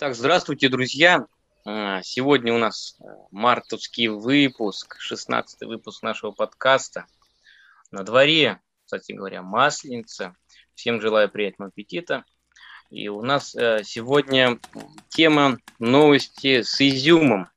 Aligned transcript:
Итак, 0.00 0.14
здравствуйте, 0.14 0.68
друзья. 0.68 1.26
А, 1.64 2.02
сегодня 2.04 2.54
у 2.54 2.58
нас 2.58 2.96
э, 3.00 3.04
мартовский 3.32 4.06
выпуск, 4.06 4.94
16 5.00 5.62
выпуск 5.62 6.04
нашего 6.04 6.30
подкаста. 6.30 7.06
На 7.90 8.04
дворе, 8.04 8.60
кстати 8.84 9.10
говоря, 9.10 9.42
масленица. 9.42 10.36
Всем 10.76 11.00
желаю 11.00 11.28
приятного 11.28 11.70
аппетита. 11.70 12.24
И 12.90 13.08
у 13.08 13.22
нас 13.22 13.56
э, 13.56 13.80
сегодня 13.82 14.60
тема 15.08 15.58
новости 15.80 16.62
с 16.62 16.80
изюмом. 16.80 17.48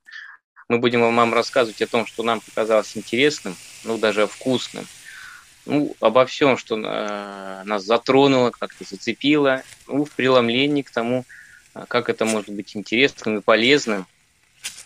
Мы 0.67 0.79
будем 0.79 1.01
вам 1.01 1.35
рассказывать 1.35 1.83
о 1.83 1.87
том, 1.87 2.07
что 2.07 2.23
нам 2.23 2.41
показалось 2.41 2.97
интересным, 2.97 3.55
ну 3.83 3.99
даже 3.99 4.25
вкусным. 4.25 4.87
Ну, 5.67 5.95
обо 5.99 6.25
всем, 6.25 6.57
что 6.57 6.75
э, 6.75 7.63
нас 7.65 7.83
затронуло, 7.83 8.49
как-то 8.49 8.83
зацепило, 8.83 9.61
ну, 9.85 10.05
в 10.05 10.11
преломлении 10.13 10.81
к 10.81 10.89
тому, 10.89 11.23
как 11.87 12.09
это 12.09 12.25
может 12.25 12.49
быть 12.49 12.75
интересным 12.75 13.37
и 13.37 13.41
полезным 13.41 14.07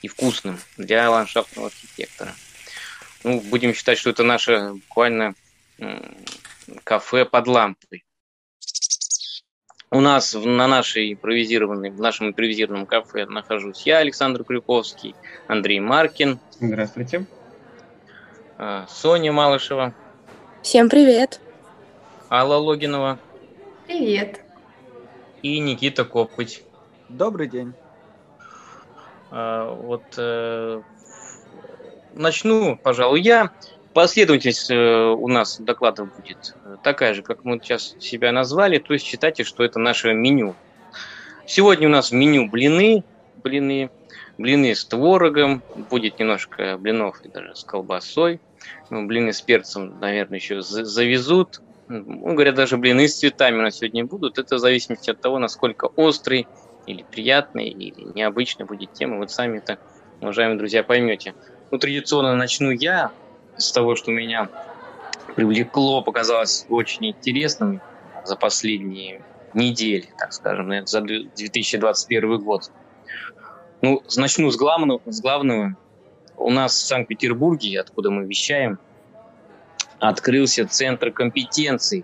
и 0.02 0.08
вкусным 0.08 0.60
для 0.78 1.10
ландшафтного 1.10 1.68
архитектора. 1.68 2.34
Ну, 3.24 3.42
будем 3.42 3.74
считать, 3.74 3.98
что 3.98 4.12
это 4.12 4.24
наше 4.24 4.74
буквально 4.74 5.36
кафе 6.84 7.26
под 7.26 7.48
лампой. 7.48 8.06
У 9.92 10.02
нас 10.02 10.34
на 10.34 10.68
нашей 10.68 11.14
импровизированной, 11.14 11.92
в 11.92 12.02
нашем 12.02 12.28
импровизированном 12.28 12.86
кафе 12.86 13.26
нахожусь 13.28 13.84
я, 13.86 14.00
Александр 14.00 14.44
Крюковский, 14.44 15.16
Андрей 15.48 15.80
Маркин. 15.80 16.40
Здравствуйте. 16.60 17.26
А, 18.58 18.88
Соня 18.90 19.32
Малышева. 19.32 19.94
Всем 20.62 20.90
привет. 20.90 21.40
Алла 22.30 22.56
Логинова. 22.56 23.20
Привет. 23.88 24.42
И 25.42 25.60
Никита 25.60 26.04
Копыть. 26.04 26.65
Добрый 27.18 27.48
день. 27.48 27.74
А, 29.32 29.74
вот 29.74 30.04
э, 30.18 30.82
начну, 32.14 32.76
пожалуй, 32.76 33.22
я. 33.22 33.52
Последовательность 33.94 34.70
э, 34.70 34.76
у 34.76 35.28
нас 35.30 35.58
докладов 35.58 36.14
будет 36.14 36.54
такая 36.84 37.14
же, 37.14 37.22
как 37.22 37.46
мы 37.46 37.60
сейчас 37.60 37.96
себя 38.00 38.34
назвали, 38.34 38.80
то 38.80 38.92
есть 38.94 39.06
считайте, 39.06 39.46
что 39.46 39.64
это 39.64 39.80
наше 39.80 40.14
меню. 40.14 40.56
Сегодня 41.46 41.88
у 41.88 41.92
нас 41.92 42.12
в 42.12 42.14
меню 42.16 42.50
блины, 42.50 43.06
блины, 43.42 43.90
блины 44.38 44.76
с 44.76 44.84
творогом, 44.84 45.64
будет 45.90 46.20
немножко 46.20 46.78
блинов 46.78 47.22
и 47.24 47.30
даже 47.30 47.56
с 47.56 47.64
колбасой, 47.64 48.42
ну, 48.90 49.06
блины 49.08 49.32
с 49.32 49.42
перцем, 49.42 50.02
наверное, 50.02 50.40
еще 50.40 50.62
завезут. 50.62 51.62
Ну, 51.88 52.34
говорят, 52.34 52.56
даже 52.56 52.76
блины 52.76 53.08
с 53.08 53.20
цветами 53.20 53.60
у 53.60 53.62
нас 53.62 53.78
сегодня 53.78 54.04
будут. 54.04 54.38
Это 54.38 54.56
в 54.56 54.60
зависимости 54.60 55.12
от 55.12 55.22
того, 55.22 55.40
насколько 55.40 55.86
острый 55.86 56.48
или 56.86 57.04
приятной, 57.04 57.68
или 57.68 58.04
необычной 58.14 58.66
будет 58.66 58.94
тема, 58.94 59.18
вы 59.18 59.28
сами 59.28 59.58
это, 59.58 59.80
уважаемые 60.22 60.58
друзья, 60.58 60.84
поймете. 60.84 61.34
Ну, 61.72 61.78
традиционно 61.78 62.36
начну 62.36 62.72
я 62.72 63.12
с 63.58 63.72
того, 63.72 63.96
что 63.96 64.12
меня 64.12 64.50
привлекло, 65.36 66.02
показалось 66.02 66.66
очень 66.70 67.08
интересным 67.08 67.82
за 68.24 68.36
последние 68.36 69.22
недели, 69.54 70.08
так 70.18 70.34
скажем, 70.34 70.86
за 70.86 71.02
2021 71.02 72.44
год. 72.44 72.72
Ну, 73.82 74.04
начну 74.16 74.50
с 74.52 74.58
главного, 74.58 75.02
с 75.06 75.22
главного. 75.22 75.76
У 76.38 76.50
нас 76.50 76.74
в 76.74 76.86
Санкт-Петербурге, 76.88 77.80
откуда 77.80 78.12
мы 78.12 78.26
вещаем, 78.26 78.78
открылся 80.00 80.68
центр 80.68 81.12
компетенций 81.12 82.04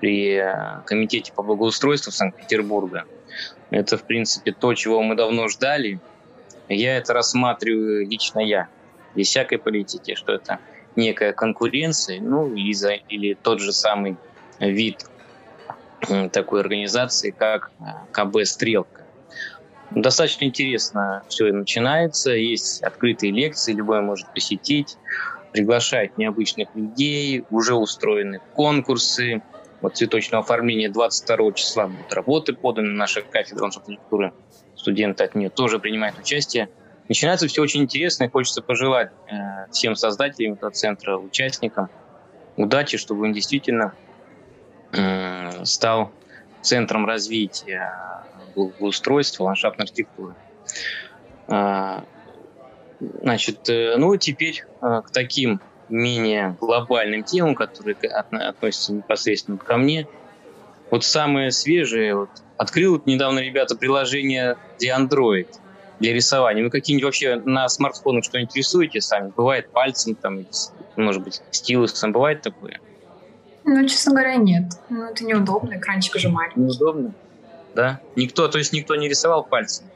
при 0.00 0.36
э, 0.36 0.80
Комитете 0.86 1.32
по 1.32 1.42
благоустройству 1.42 2.10
Санкт-Петербурга– 2.10 3.04
это, 3.70 3.96
в 3.98 4.04
принципе, 4.04 4.52
то, 4.52 4.74
чего 4.74 5.02
мы 5.02 5.14
давно 5.14 5.48
ждали. 5.48 6.00
Я 6.68 6.96
это 6.96 7.14
рассматриваю 7.14 8.06
лично 8.06 8.40
я, 8.40 8.68
без 9.14 9.28
всякой 9.28 9.58
политики, 9.58 10.14
что 10.14 10.32
это 10.32 10.58
некая 10.96 11.32
конкуренция, 11.32 12.20
ну, 12.20 12.54
или, 12.54 12.72
за, 12.72 12.92
или 12.92 13.34
тот 13.34 13.60
же 13.60 13.72
самый 13.72 14.16
вид 14.58 15.04
такой 16.32 16.60
организации, 16.60 17.30
как 17.30 17.70
э, 17.80 17.84
КБ 18.12 18.44
«Стрелка». 18.44 19.04
Достаточно 19.90 20.44
интересно 20.44 21.22
все 21.28 21.50
начинается, 21.52 22.32
есть 22.32 22.82
открытые 22.82 23.32
лекции, 23.32 23.72
любой 23.72 24.02
может 24.02 24.32
посетить, 24.34 24.96
приглашать 25.52 26.18
необычных 26.18 26.68
людей, 26.74 27.44
уже 27.50 27.74
устроены 27.74 28.40
конкурсы, 28.54 29.42
вот 29.80 29.96
цветочного 29.96 30.42
оформления 30.42 30.88
22 30.88 31.52
числа 31.52 31.86
будут 31.86 32.12
работы 32.12 32.52
поданы. 32.52 32.90
Наша 32.90 33.22
кафедра 33.22 33.66
архитектуры, 33.66 34.32
студенты 34.74 35.24
от 35.24 35.34
нее 35.34 35.50
тоже 35.50 35.78
принимают 35.78 36.18
участие. 36.18 36.68
Начинается 37.08 37.46
все 37.46 37.62
очень 37.62 37.82
интересно, 37.82 38.24
и 38.24 38.28
хочется 38.28 38.60
пожелать 38.60 39.10
э, 39.30 39.70
всем 39.70 39.96
создателям 39.96 40.54
этого 40.54 40.70
центра, 40.70 41.16
участникам 41.16 41.88
удачи, 42.56 42.98
чтобы 42.98 43.24
он 43.24 43.32
действительно 43.32 43.94
э, 44.92 45.64
стал 45.64 46.12
центром 46.60 47.06
развития 47.06 47.94
благоустройства, 48.54 49.44
ландшафтной 49.44 49.84
архитектуры. 49.84 50.34
Э, 51.46 52.02
значит, 52.98 53.68
э, 53.70 53.96
ну 53.96 54.16
теперь 54.16 54.64
э, 54.82 55.02
к 55.06 55.10
таким 55.10 55.60
менее 55.88 56.56
глобальным 56.60 57.22
темам, 57.24 57.54
которые 57.54 57.96
относятся 57.96 58.92
непосредственно 58.92 59.58
ко 59.58 59.76
мне. 59.76 60.06
Вот 60.90 61.04
самое 61.04 61.50
свежее, 61.50 62.14
вот, 62.14 62.30
открыл 62.56 62.92
вот 62.92 63.06
недавно 63.06 63.40
ребята 63.40 63.76
приложение 63.76 64.56
для 64.78 64.98
Android 64.98 65.48
для 66.00 66.14
рисования. 66.14 66.62
Вы 66.62 66.70
какие-нибудь 66.70 67.04
вообще 67.04 67.36
на 67.36 67.68
смартфонах 67.68 68.24
что-нибудь 68.24 68.54
рисуете 68.56 69.00
сами? 69.00 69.32
Бывает 69.36 69.70
пальцем, 69.70 70.14
там, 70.14 70.46
может 70.96 71.22
быть, 71.22 71.42
стилусом, 71.50 72.12
бывает 72.12 72.42
такое? 72.42 72.80
Ну, 73.64 73.86
честно 73.86 74.12
говоря, 74.12 74.36
нет. 74.36 74.64
Ну, 74.88 75.04
это 75.04 75.24
неудобно, 75.24 75.74
экранчик 75.76 76.16
же 76.16 76.30
маленький. 76.30 76.60
Неудобно? 76.60 77.12
Да? 77.74 78.00
Никто, 78.16 78.48
то 78.48 78.58
есть 78.58 78.72
никто 78.72 78.96
не 78.96 79.08
рисовал 79.08 79.44
пальцем? 79.44 79.86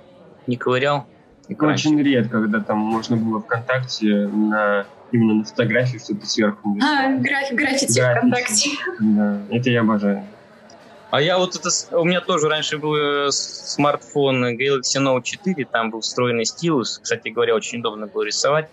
Не 0.46 0.56
ковырял? 0.56 1.06
Экранчик? 1.48 1.92
Очень 1.92 2.02
редко, 2.02 2.40
когда 2.40 2.60
там 2.60 2.78
можно 2.78 3.16
было 3.16 3.40
ВКонтакте 3.40 4.26
на 4.26 4.86
именно 5.12 5.34
на 5.34 5.44
фотографии 5.44 5.98
что-то 5.98 6.26
сверху 6.26 6.76
А, 6.82 7.10
граф, 7.16 7.52
граффити 7.52 8.00
ВКонтакте. 8.00 8.70
Да, 9.00 9.40
это 9.50 9.70
я 9.70 9.80
обожаю. 9.80 10.24
А 11.10 11.20
я 11.20 11.36
вот 11.36 11.54
это... 11.54 11.68
У 11.98 12.04
меня 12.04 12.22
тоже 12.22 12.48
раньше 12.48 12.78
был 12.78 12.96
э, 12.96 13.30
смартфон 13.30 14.56
Galaxy 14.56 14.98
Note 14.98 15.22
4, 15.22 15.66
там 15.66 15.90
был 15.90 16.00
встроенный 16.00 16.46
стилус. 16.46 17.00
Кстати 17.02 17.28
говоря, 17.28 17.54
очень 17.54 17.80
удобно 17.80 18.06
было 18.06 18.22
рисовать. 18.22 18.70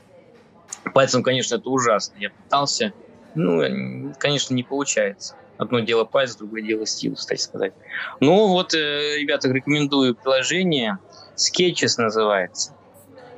Пальцем, 0.94 1.22
конечно, 1.22 1.56
это 1.56 1.70
ужасно. 1.70 2.16
Я 2.18 2.30
пытался. 2.30 2.94
Ну, 3.36 4.14
конечно, 4.18 4.54
не 4.54 4.64
получается. 4.64 5.36
Одно 5.58 5.82
дело 5.82 6.06
пальц, 6.06 6.36
другое 6.36 6.62
дело 6.62 6.86
стилус, 6.86 7.20
кстати 7.20 7.42
сказать. 7.42 7.74
Ну, 8.22 8.48
вот, 8.48 8.74
э, 8.74 9.18
ребята, 9.18 9.50
рекомендую 9.50 10.16
приложение. 10.16 10.98
Sketches 11.36 11.96
называется. 11.98 12.74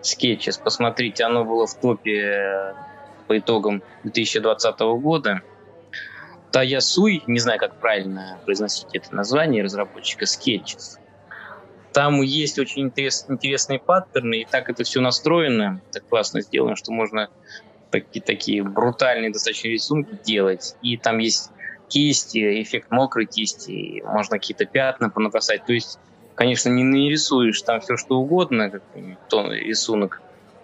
Sketches. 0.04 0.62
Посмотрите, 0.64 1.24
оно 1.24 1.44
было 1.44 1.66
в 1.66 1.74
топе 1.74 2.22
э, 2.22 2.74
по 3.22 3.38
итогам 3.38 3.84
2020 4.04 4.80
года. 4.80 5.42
Таясуй, 6.52 7.24
не 7.28 7.40
знаю, 7.40 7.59
как 7.59 7.80
правильно 7.80 8.40
произносить 8.46 8.94
это 8.94 9.16
название 9.16 9.64
разработчика 9.64 10.26
Sketches. 10.26 11.00
Там 11.94 12.22
есть 12.22 12.58
очень 12.59 12.84
интерес, 12.84 13.26
интересные 13.28 13.80
паттерны, 13.80 14.42
и 14.42 14.46
так 14.46 14.70
это 14.70 14.84
все 14.84 15.02
настроено, 15.02 15.82
так 15.92 16.08
классно 16.08 16.42
сделано, 16.42 16.76
что 16.76 16.92
можно 16.92 17.30
такие, 17.90 18.24
такие 18.24 18.64
брутальные 18.64 19.32
достаточно 19.32 19.68
рисунки 19.68 20.18
делать. 20.23 20.76
И 20.82 20.97
там 20.97 21.18
есть 21.20 21.52
кисти, 21.90 22.62
эффект 22.62 22.90
мокрой 22.91 23.26
кисти, 23.26 24.02
можно 24.06 24.38
какие-то 24.38 24.66
пятна 24.66 25.09
понаписать. 25.09 25.66
То 25.66 25.73
есть, 25.73 26.00
конечно, 26.35 26.70
не 26.70 26.84
нарисуешь 26.84 27.62
там 27.62 27.82
все, 27.82 27.97
что 27.97 28.20
угодно, 28.20 28.70
как 28.70 28.84
рисунок 28.96 30.22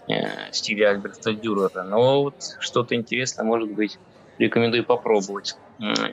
Э, 0.07 0.51
стиля 0.51 0.91
Альберта 0.91 1.33
Дюрера. 1.33 1.83
Но 1.83 2.23
вот 2.23 2.35
что-то 2.59 2.95
интересное, 2.95 3.43
может 3.43 3.69
быть, 3.71 3.99
рекомендую 4.37 4.85
попробовать. 4.85 5.55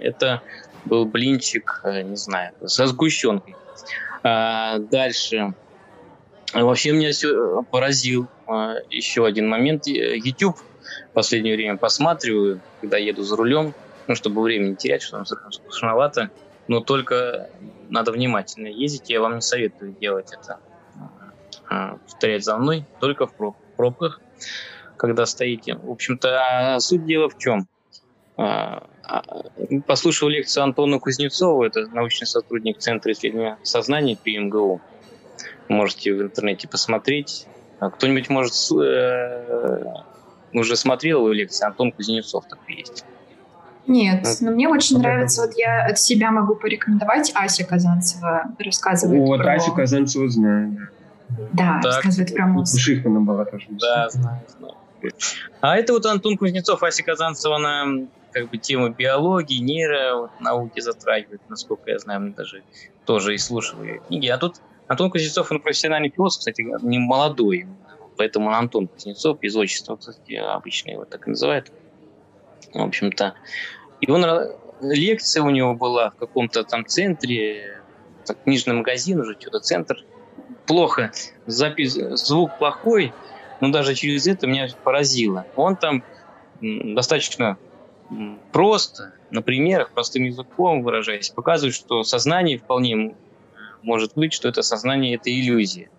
Это 0.00 0.42
был 0.84 1.06
блинчик, 1.06 1.80
э, 1.84 2.02
не 2.02 2.16
знаю, 2.16 2.54
со 2.66 2.86
сгущенкой. 2.86 3.54
А, 4.22 4.78
дальше. 4.78 5.54
Вообще 6.52 6.92
меня 6.92 7.12
все 7.12 7.62
поразил 7.70 8.26
а, 8.46 8.76
еще 8.90 9.26
один 9.26 9.48
момент. 9.48 9.86
YouTube 9.86 10.56
в 10.56 11.12
последнее 11.12 11.54
время 11.54 11.76
посматриваю, 11.76 12.60
когда 12.80 12.96
еду 12.96 13.22
за 13.22 13.36
рулем, 13.36 13.74
ну, 14.08 14.14
чтобы 14.14 14.42
время 14.42 14.68
не 14.68 14.76
терять, 14.76 15.02
что 15.02 15.22
там 15.22 15.52
скучновато. 15.52 16.30
Но 16.66 16.80
только 16.80 17.50
надо 17.90 18.10
внимательно 18.12 18.68
ездить. 18.68 19.10
Я 19.10 19.20
вам 19.20 19.36
не 19.36 19.40
советую 19.40 19.94
делать 20.00 20.32
это. 20.32 20.58
Повторять 22.06 22.44
за 22.44 22.56
мной, 22.56 22.84
только 23.00 23.26
в 23.26 23.34
пробку 23.34 23.63
пробках, 23.74 24.20
когда 24.96 25.26
стоите. 25.26 25.74
В 25.76 25.90
общем-то, 25.90 26.74
а 26.74 26.80
суть 26.80 27.04
дела 27.04 27.28
в 27.28 27.38
чем? 27.38 27.68
А, 28.36 28.86
а, 29.02 29.22
послушал 29.86 30.28
лекцию 30.28 30.64
Антона 30.64 30.98
Кузнецова, 30.98 31.64
это 31.64 31.86
научный 31.88 32.26
сотрудник 32.26 32.78
Центра 32.78 33.12
исследования 33.12 33.58
сознания 33.62 34.16
при 34.20 34.38
МГУ. 34.38 34.80
Можете 35.68 36.14
в 36.14 36.22
интернете 36.22 36.68
посмотреть. 36.68 37.46
Кто-нибудь, 37.80 38.28
может, 38.28 38.54
э, 38.72 39.84
уже 40.52 40.76
смотрел 40.76 41.20
его 41.20 41.32
лекции? 41.32 41.66
Антон 41.66 41.92
Кузнецов 41.92 42.46
такой 42.48 42.76
есть. 42.76 43.04
Нет, 43.86 44.26
но 44.40 44.50
мне 44.50 44.68
очень 44.68 44.98
нравится, 44.98 45.42
вот 45.42 45.56
я 45.56 45.84
от 45.84 45.98
себя 45.98 46.30
могу 46.30 46.54
порекомендовать, 46.54 47.32
Ася 47.34 47.64
Казанцева 47.64 48.54
рассказывает 48.58 49.20
Вот 49.20 49.42
про... 49.42 49.54
Асю 49.54 49.74
Казанцеву 49.74 50.28
знаю. 50.28 50.88
Да, 51.52 51.80
Так. 51.82 51.84
рассказывает 51.84 52.34
про. 52.34 52.52
У 52.60 52.66
Шихмана 52.66 53.20
была 53.20 53.44
тоже. 53.44 53.66
Да, 53.70 54.08
знаю, 54.10 54.40
знаю. 54.58 54.74
А 55.60 55.76
это 55.76 55.92
вот 55.92 56.06
Антон 56.06 56.36
Кузнецов, 56.36 56.82
Ася 56.82 57.02
Казанцева, 57.02 57.56
она 57.56 58.06
как 58.32 58.50
бы 58.50 58.58
тему 58.58 58.88
биологии, 58.88 59.58
нейро 59.60 60.16
вот, 60.16 60.30
науки 60.40 60.80
затрагивает, 60.80 61.42
насколько 61.48 61.90
я 61.90 61.98
знаю, 61.98 62.20
мы 62.20 62.30
даже 62.30 62.62
тоже 63.04 63.34
и 63.34 63.38
слушал 63.38 63.82
ее 63.82 64.00
книги. 64.08 64.26
А 64.28 64.38
тут 64.38 64.56
Антон 64.88 65.10
Кузнецов, 65.10 65.50
он 65.52 65.60
профессиональный 65.60 66.10
философ, 66.10 66.40
кстати, 66.40 66.62
не 66.82 66.98
молодой, 66.98 67.66
поэтому 68.16 68.48
он 68.48 68.54
Антон 68.54 68.88
Кузнецов, 68.88 69.38
из 69.42 69.54
отчества, 69.56 69.96
кстати, 69.96 70.34
обычно 70.34 70.90
его 70.92 71.04
так 71.04 71.26
и 71.26 71.30
называют. 71.30 71.70
В 72.72 72.80
общем-то, 72.80 73.34
и 74.00 74.10
он 74.10 74.24
ра- 74.24 74.56
лекция 74.80 75.42
у 75.42 75.50
него 75.50 75.74
была 75.74 76.10
в 76.10 76.16
каком-то 76.16 76.64
там 76.64 76.86
центре, 76.86 77.80
книжный 78.44 78.74
магазин 78.74 79.20
уже, 79.20 79.36
что-то 79.38 79.60
центр. 79.60 80.02
Плохо, 80.66 81.12
запись, 81.46 81.92
звук 81.92 82.58
плохой, 82.58 83.12
но 83.60 83.68
даже 83.68 83.94
через 83.94 84.26
это 84.26 84.46
меня 84.46 84.68
поразило. 84.82 85.46
Он 85.56 85.76
там 85.76 86.02
достаточно 86.60 87.58
просто, 88.52 89.12
на 89.30 89.42
примерах, 89.42 89.90
простым 89.90 90.24
языком 90.24 90.82
выражаясь, 90.82 91.30
показывает, 91.30 91.74
что 91.74 92.02
сознание 92.02 92.58
вполне 92.58 93.14
может 93.82 94.14
быть, 94.14 94.32
что 94.32 94.48
это 94.48 94.62
сознание– 94.62 95.14
это 95.16 95.30
иллюзия. 95.30 95.90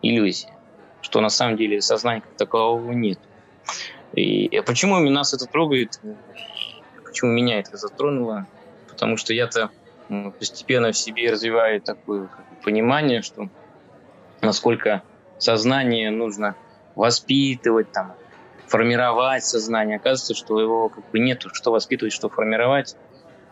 Иллюзия. 0.00 0.54
Что 1.02 1.20
на 1.20 1.28
самом 1.28 1.56
деле 1.58 1.82
сознания 1.82 2.22
как 2.22 2.34
такового 2.36 2.92
нет. 2.92 3.18
И 4.14 4.62
почему 4.64 4.98
нас 4.98 5.34
это 5.34 5.44
трогает? 5.44 6.00
Почему 7.04 7.32
меня 7.32 7.60
это 7.60 7.76
затронуло? 7.76 8.46
Потому 8.88 9.18
что 9.18 9.34
я-то 9.34 9.70
постепенно 10.38 10.92
в 10.92 10.96
себе 10.96 11.30
развиваю 11.30 11.80
такое 11.82 12.28
понимание, 12.64 13.22
что 13.22 13.48
насколько 14.42 15.02
сознание 15.38 16.10
нужно 16.10 16.54
воспитывать, 16.94 17.92
там, 17.92 18.14
формировать 18.66 19.44
сознание. 19.44 19.96
Оказывается, 19.96 20.34
что 20.34 20.60
его 20.60 20.88
как 20.88 21.10
бы 21.10 21.18
нету, 21.18 21.50
что 21.52 21.72
воспитывать, 21.72 22.12
что 22.12 22.28
формировать. 22.28 22.96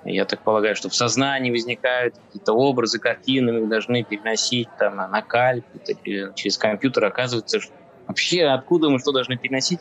Я 0.05 0.25
так 0.25 0.40
полагаю, 0.40 0.76
что 0.76 0.88
в 0.88 0.94
сознании 0.94 1.50
возникают 1.50 2.14
какие-то 2.26 2.52
образы, 2.52 2.99
картины, 2.99 3.52
мы 3.52 3.61
их 3.61 3.69
должны 3.69 4.05
переносить 4.05 4.69
там, 4.79 4.96
на, 4.96 5.08
на 5.08 5.23
кальп, 5.23 5.64
или 6.05 6.32
через 6.35 6.56
компьютер. 6.56 7.05
Оказывается, 7.05 7.61
что 7.61 7.73
вообще 8.06 8.44
откуда 8.44 8.90
мы 8.90 9.00
что 9.00 9.12
должны 9.12 9.37
переносить? 9.37 9.81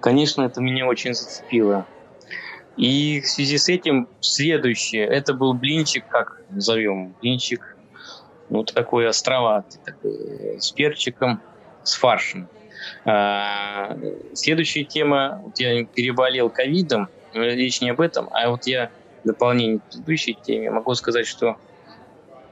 Конечно, 0.00 0.42
это 0.42 0.60
меня 0.60 0.86
очень 0.86 1.12
зацепило. 1.12 1.86
И 2.76 3.20
в 3.20 3.26
связи 3.26 3.58
с 3.58 3.68
этим 3.68 4.08
следующее, 4.20 5.06
это 5.06 5.34
был 5.34 5.54
блинчик, 5.54 6.06
как 6.08 6.42
назовем, 6.50 7.14
блинчик, 7.20 7.75
ну, 8.48 8.64
такой 8.64 9.08
островатый, 9.08 9.80
такой, 9.84 10.60
с 10.60 10.70
перчиком, 10.72 11.42
с 11.82 11.94
фаршем. 11.94 12.48
А, 13.04 13.96
следующая 14.34 14.84
тема, 14.84 15.40
вот 15.42 15.58
я 15.58 15.84
переболел 15.86 16.50
ковидом, 16.50 17.08
речь 17.32 17.80
не 17.80 17.90
об 17.90 18.00
этом, 18.00 18.28
а 18.32 18.48
вот 18.50 18.66
я 18.66 18.90
в 19.22 19.28
дополнение 19.28 19.80
к 19.80 19.84
предыдущей 19.90 20.38
теме 20.40 20.70
могу 20.70 20.94
сказать, 20.94 21.26
что 21.26 21.56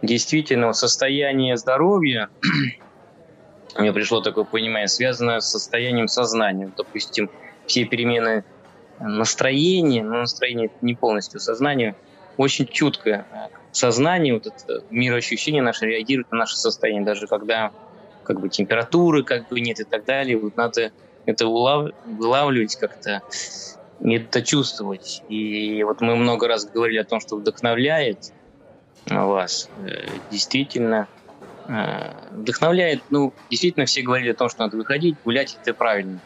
действительно 0.03 0.73
состояние 0.73 1.57
здоровья, 1.57 2.29
мне 3.79 3.93
пришло 3.93 4.21
такое 4.21 4.45
понимание, 4.45 4.89
связано 4.89 5.41
с 5.41 5.51
состоянием 5.51 6.09
сознания. 6.09 6.73
Допустим, 6.77 7.31
все 7.67 7.85
перемены 7.85 8.45
настроения, 8.99 10.03
но 10.05 10.21
настроение 10.21 10.71
не 10.81 10.95
полностью 10.95 11.41
сознание, 11.41 11.97
очень 12.37 12.67
чутко 12.67 13.27
сознание, 13.75 14.35
вот 14.35 14.47
это 14.47 14.85
мироощущение 14.91 15.63
наше 15.63 15.87
реагирует 15.87 16.31
на 16.31 16.39
наше 16.39 16.57
состояние, 16.57 17.05
даже 17.05 17.27
когда 17.27 17.73
как 18.23 18.41
бы 18.41 18.49
температуры 18.49 19.23
как 19.23 19.49
бы 19.49 19.61
нет 19.61 19.81
и 19.81 19.85
так 19.85 20.05
далее. 20.05 20.39
Вот 20.39 20.57
надо 20.57 20.93
это 21.27 21.47
улав... 21.47 21.91
вылавливать 22.07 22.77
как-то, 22.77 23.23
это 24.03 24.43
чувствовать. 24.43 25.23
И 25.29 25.83
вот 25.83 26.01
мы 26.01 26.17
много 26.17 26.49
раз 26.49 26.67
говорили 26.67 26.99
о 26.99 27.05
том, 27.05 27.21
что 27.21 27.37
вдохновляет 27.37 28.33
вас. 29.11 29.69
Э, 29.87 30.07
Действительно, 30.31 31.09
э, 31.69 32.13
вдохновляет, 32.33 33.03
ну, 33.11 33.33
действительно 33.51 33.87
все 33.87 34.03
говорили 34.03 34.31
о 34.31 34.35
том, 34.35 34.49
что 34.49 34.61
надо 34.61 34.77
выходить, 34.77 35.17
гулять, 35.25 35.57
это 35.61 35.75
правильно. 35.75 36.21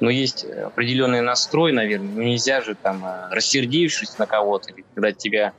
Но 0.00 0.10
есть 0.10 0.44
определенный 0.44 1.20
настрой, 1.20 1.72
наверное. 1.72 2.24
Нельзя 2.24 2.60
же 2.60 2.74
там, 2.74 3.04
э, 3.04 3.28
рассердившись 3.30 4.18
на 4.18 4.26
кого-то, 4.26 4.72
когда 4.94 5.12
тебя 5.12 5.52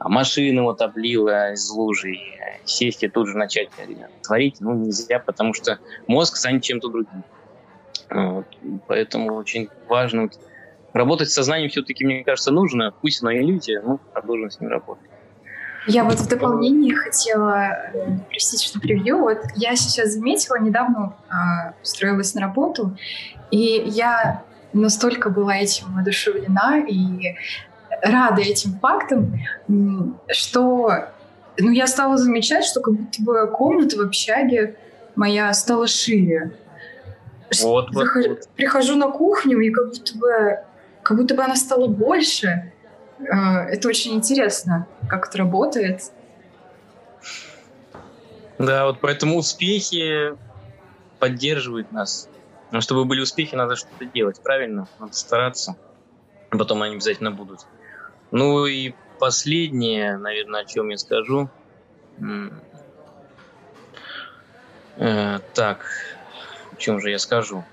машина 0.00 0.62
вот 0.62 0.80
облила 0.80 1.52
из 1.52 1.68
лужи, 1.70 2.12
и, 2.12 2.20
сесть 2.64 3.02
и 3.02 3.08
тут 3.08 3.28
же 3.28 3.36
начать 3.36 3.68
э, 3.78 3.86
творить, 4.22 4.56
ну, 4.60 4.74
нельзя, 4.74 5.18
потому 5.18 5.54
что 5.54 5.78
мозг 6.06 6.36
станет 6.36 6.62
чем-то 6.62 6.88
другим. 6.88 7.24
Вот. 8.10 8.46
Поэтому 8.86 9.34
очень 9.34 9.68
важно 9.88 10.30
работать 10.92 11.30
с 11.30 11.34
сознанием 11.34 11.70
все-таки, 11.70 12.04
мне 12.04 12.24
кажется, 12.24 12.50
нужно. 12.50 12.92
Пусть 13.00 13.22
оно 13.22 13.32
иллюзия, 13.32 13.82
но 13.82 13.98
продолжим 14.12 14.50
с 14.50 14.60
ним 14.60 14.70
работать. 14.70 15.04
Я 15.86 16.04
вот 16.04 16.18
в 16.18 16.28
дополнение 16.28 16.94
хотела, 16.94 17.70
э, 17.94 18.18
простите, 18.28 18.66
что 18.66 18.78
превью, 18.78 19.20
вот 19.20 19.38
я 19.56 19.74
сейчас 19.74 20.12
заметила, 20.12 20.58
недавно 20.58 21.16
э, 21.30 21.72
устроилась 21.82 22.34
на 22.34 22.42
работу, 22.42 22.96
и 23.50 23.84
я 23.86 24.44
настолько 24.74 25.30
была 25.30 25.56
этим 25.56 25.94
воодушевлена 25.94 26.84
и 26.86 27.36
рада 28.02 28.42
этим 28.42 28.78
фактам, 28.80 29.40
что 30.28 30.90
ну, 31.58 31.70
я 31.70 31.86
стала 31.86 32.16
замечать, 32.16 32.64
что 32.64 32.80
как 32.80 32.94
будто 32.94 33.22
бы 33.22 33.46
комната 33.48 33.96
в 33.96 34.00
общаге 34.00 34.76
моя 35.16 35.52
стала 35.52 35.86
шире. 35.86 36.52
Вот, 37.62 37.90
вот, 37.92 38.04
захожу- 38.04 38.28
вот. 38.28 38.48
Прихожу 38.56 38.96
на 38.96 39.08
кухню, 39.10 39.58
и 39.60 39.70
как 39.70 39.88
будто 39.88 40.18
бы, 40.18 40.58
как 41.02 41.16
будто 41.16 41.34
бы 41.34 41.42
она 41.42 41.56
стала 41.56 41.86
больше. 41.88 42.72
Э, 43.20 43.68
Это 43.70 43.88
очень 43.88 44.14
интересно, 44.14 44.86
как 45.08 45.28
это 45.28 45.38
работает. 45.38 46.02
Да, 48.58 48.86
вот 48.86 49.00
поэтому 49.00 49.36
успехи 49.38 50.36
поддерживают 51.18 51.90
нас. 51.92 52.28
Но 52.70 52.80
чтобы 52.80 53.04
были 53.04 53.20
успехи, 53.20 53.54
надо 53.54 53.76
что-то 53.76 54.04
делать, 54.04 54.40
правильно? 54.42 54.86
Надо 54.98 55.14
стараться. 55.14 55.76
Потом 56.50 56.82
они 56.82 56.96
обязательно 56.96 57.30
будут. 57.30 57.60
Ну 58.30 58.66
и 58.66 58.94
последнее, 59.18 60.16
наверное, 60.16 60.62
о 60.62 60.64
чем 60.64 60.88
я 60.88 60.98
скажу. 60.98 61.48
Э, 64.96 65.38
так, 65.54 65.86
о 66.72 66.76
чем 66.76 67.00
же 67.00 67.10
я 67.10 67.18
скажу? 67.18 67.64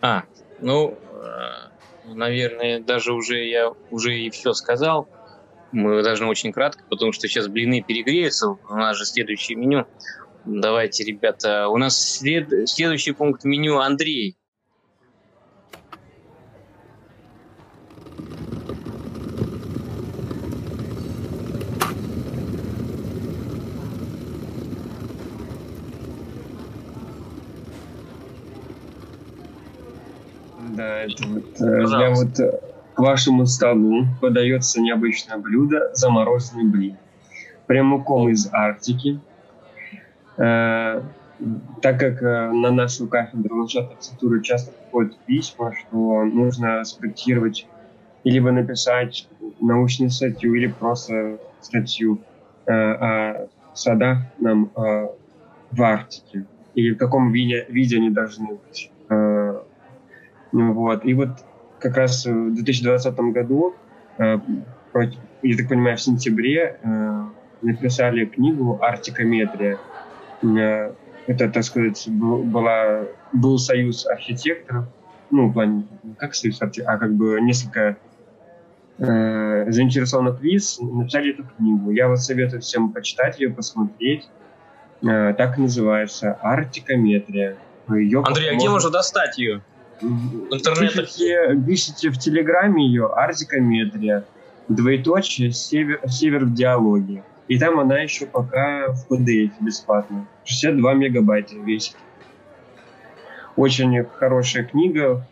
А, 0.00 0.24
ну, 0.60 0.98
э, 1.12 2.12
наверное, 2.12 2.80
даже 2.80 3.12
уже 3.12 3.44
я 3.44 3.72
уже 3.90 4.18
и 4.18 4.30
все 4.30 4.52
сказал. 4.52 5.08
Мы 5.72 6.02
должны 6.02 6.26
очень 6.26 6.52
кратко, 6.52 6.82
потому 6.88 7.12
что 7.12 7.28
сейчас 7.28 7.48
блины 7.48 7.82
перегреются. 7.82 8.48
У 8.48 8.74
нас 8.74 8.96
же 8.96 9.04
следующее 9.04 9.56
меню. 9.56 9.86
Давайте, 10.44 11.04
ребята, 11.04 11.68
у 11.68 11.76
нас 11.76 11.98
след- 11.98 12.68
следующий 12.68 13.12
пункт 13.12 13.44
меню 13.44 13.78
Андрей. 13.78 14.35
Да, 30.76 30.98
это 30.98 31.26
вот 31.26 31.44
э, 31.60 31.64
для 31.64 31.82
Пожалуйста. 31.82 32.24
вот 32.24 32.40
э, 32.40 32.60
к 32.94 32.98
вашему 32.98 33.46
столу 33.46 34.04
подается 34.20 34.80
необычное 34.80 35.38
блюдо 35.38 35.90
замороженный 35.94 36.64
блин. 36.64 36.96
Прямиком 37.66 38.28
из 38.28 38.48
Арктики. 38.52 39.20
Э, 40.36 41.02
так 41.82 42.00
как 42.00 42.22
э, 42.22 42.50
на 42.52 42.70
нашу 42.70 43.06
кафедру 43.06 43.58
ландшафтной 43.58 43.96
архитектуры 43.96 44.42
часто 44.42 44.72
приходят 44.72 45.18
письма, 45.26 45.74
что 45.74 46.24
нужно 46.24 46.84
спроектировать 46.84 47.66
и 48.24 48.30
либо 48.30 48.50
написать 48.50 49.28
научную 49.60 50.10
статью, 50.10 50.54
или 50.54 50.66
просто 50.66 51.38
статью 51.60 52.20
э, 52.66 52.72
о 52.72 53.48
садах 53.74 54.18
нам 54.38 54.70
э, 54.74 55.08
в 55.70 55.82
Арктике, 55.82 56.46
или 56.74 56.94
в 56.94 56.98
каком 56.98 57.32
виде, 57.32 57.66
виде 57.68 57.96
они 57.96 58.10
должны 58.10 58.54
быть. 58.54 58.90
Вот. 60.56 61.04
И 61.04 61.14
вот 61.14 61.30
как 61.78 61.96
раз 61.96 62.24
в 62.24 62.54
2020 62.54 63.18
году, 63.32 63.74
э, 64.18 64.38
я 65.42 65.56
так 65.56 65.68
понимаю, 65.68 65.96
в 65.96 66.00
сентябре 66.00 66.78
э, 66.82 67.22
написали 67.62 68.24
книгу 68.24 68.78
«Артикометрия». 68.80 69.78
э, 70.42 70.92
это, 71.26 71.50
так 71.50 71.64
сказать, 71.64 72.08
была, 72.08 73.04
был 73.32 73.58
союз 73.58 74.06
архитекторов, 74.06 74.86
ну, 75.30 75.48
в 75.48 75.52
плане, 75.52 75.86
как 76.18 76.34
союз 76.34 76.62
архитекторов, 76.62 76.96
а 76.96 76.98
как 77.00 77.14
бы 77.14 77.40
несколько 77.40 77.96
э, 78.98 79.70
заинтересованных 79.70 80.40
лиц 80.42 80.78
написали 80.80 81.34
эту 81.34 81.44
книгу. 81.44 81.90
Я 81.90 82.08
вот 82.08 82.20
советую 82.20 82.62
всем 82.62 82.92
почитать 82.92 83.40
ее, 83.40 83.50
посмотреть. 83.50 84.28
Э, 85.02 85.34
так 85.36 85.58
и 85.58 85.62
называется 85.62 86.32
«Артикометрия». 86.40 87.56
Ее 87.90 88.22
Андрей, 88.24 88.50
а 88.50 88.54
где 88.54 88.68
можно 88.68 88.90
достать 88.90 89.36
ее? 89.36 89.62
В 90.00 90.54
интернете? 90.54 91.02
Пишите, 91.02 91.62
пишите 91.66 92.10
в 92.10 92.18
Телеграме 92.18 92.86
ее 92.86 93.06
«Артикометрия», 93.06 94.24
двоеточие, 94.68 95.52
север, 95.52 96.00
север 96.08 96.44
в 96.44 96.54
диалоге. 96.54 97.22
И 97.48 97.58
там 97.58 97.78
она 97.78 98.00
еще 98.00 98.26
пока 98.26 98.88
в 98.88 99.10
PDF 99.10 99.52
бесплатно. 99.60 100.26
62 100.44 100.94
мегабайта 100.94 101.54
весит. 101.56 101.96
Очень 103.54 104.04
хорошая 104.04 104.64
книга 104.64 105.26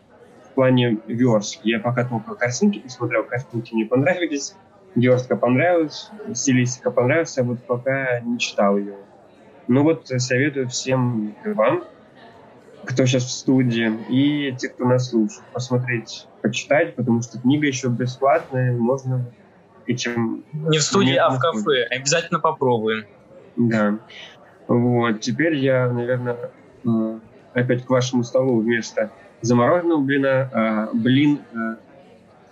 в 0.49 0.55
плане 0.55 0.99
верстки. 1.07 1.67
Я 1.67 1.79
пока 1.79 2.05
только 2.05 2.35
картинки 2.35 2.79
посмотрел, 2.79 3.23
картинки 3.23 3.75
мне 3.75 3.85
понравились, 3.85 4.55
верстка 4.95 5.35
понравилась, 5.35 6.09
стилистика 6.33 6.89
понравилась, 6.89 7.37
а 7.37 7.43
вот 7.43 7.61
пока 7.65 8.19
не 8.21 8.39
читал 8.39 8.77
ее. 8.77 8.95
Ну 9.67 9.83
вот 9.83 10.07
советую 10.07 10.69
всем 10.69 11.35
вам, 11.43 11.83
кто 12.85 13.05
сейчас 13.05 13.23
в 13.23 13.31
студии, 13.31 13.91
и 14.09 14.55
те, 14.55 14.69
кто 14.69 14.85
нас 14.85 15.09
слушает, 15.09 15.43
посмотреть, 15.53 16.27
почитать, 16.41 16.95
потому 16.95 17.21
что 17.21 17.39
книга 17.39 17.67
еще 17.67 17.89
бесплатная, 17.89 18.75
можно 18.75 19.25
этим... 19.87 20.43
Не 20.53 20.77
в 20.77 20.83
студии, 20.83 21.15
а 21.15 21.29
в 21.29 21.39
кафе. 21.39 21.85
Обязательно 21.89 22.39
попробуем. 22.39 23.05
Да. 23.55 23.99
Вот. 24.67 25.21
Теперь 25.21 25.55
я, 25.55 25.89
наверное, 25.89 26.51
э, 26.85 27.19
опять 27.53 27.85
к 27.85 27.89
вашему 27.89 28.23
столу 28.23 28.59
вместо 28.59 29.11
замороженного 29.41 30.01
блина, 30.01 30.49
а, 30.51 30.89
блин 30.93 31.39
э, 31.53 31.75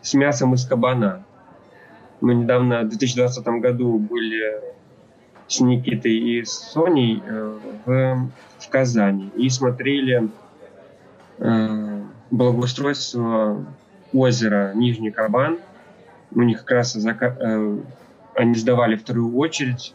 с 0.02 0.14
мясом 0.14 0.54
из 0.54 0.66
кабана. 0.66 1.26
Мы 2.22 2.36
недавно 2.36 2.84
в 2.84 2.90
2020 2.90 3.46
году 3.62 3.98
были 3.98 4.62
с 5.56 5.60
Никитой 5.60 6.16
и 6.16 6.44
с 6.44 6.52
Соней 6.52 7.22
э, 7.26 7.58
в, 7.86 8.30
в 8.60 8.70
Казани 8.70 9.32
и 9.36 9.50
смотрели 9.50 10.30
благоустройство 12.30 13.66
озера 14.14 14.72
Нижний 14.76 15.12
Кабан– 15.12 15.58
у 16.36 16.42
них 16.42 16.60
как 16.60 16.72
раз 16.72 16.94
зака... 16.94 17.36
Э, 17.40 17.78
они 18.36 18.56
сдавали 18.56 18.96
вторую 18.96 19.36
очередь 19.38 19.94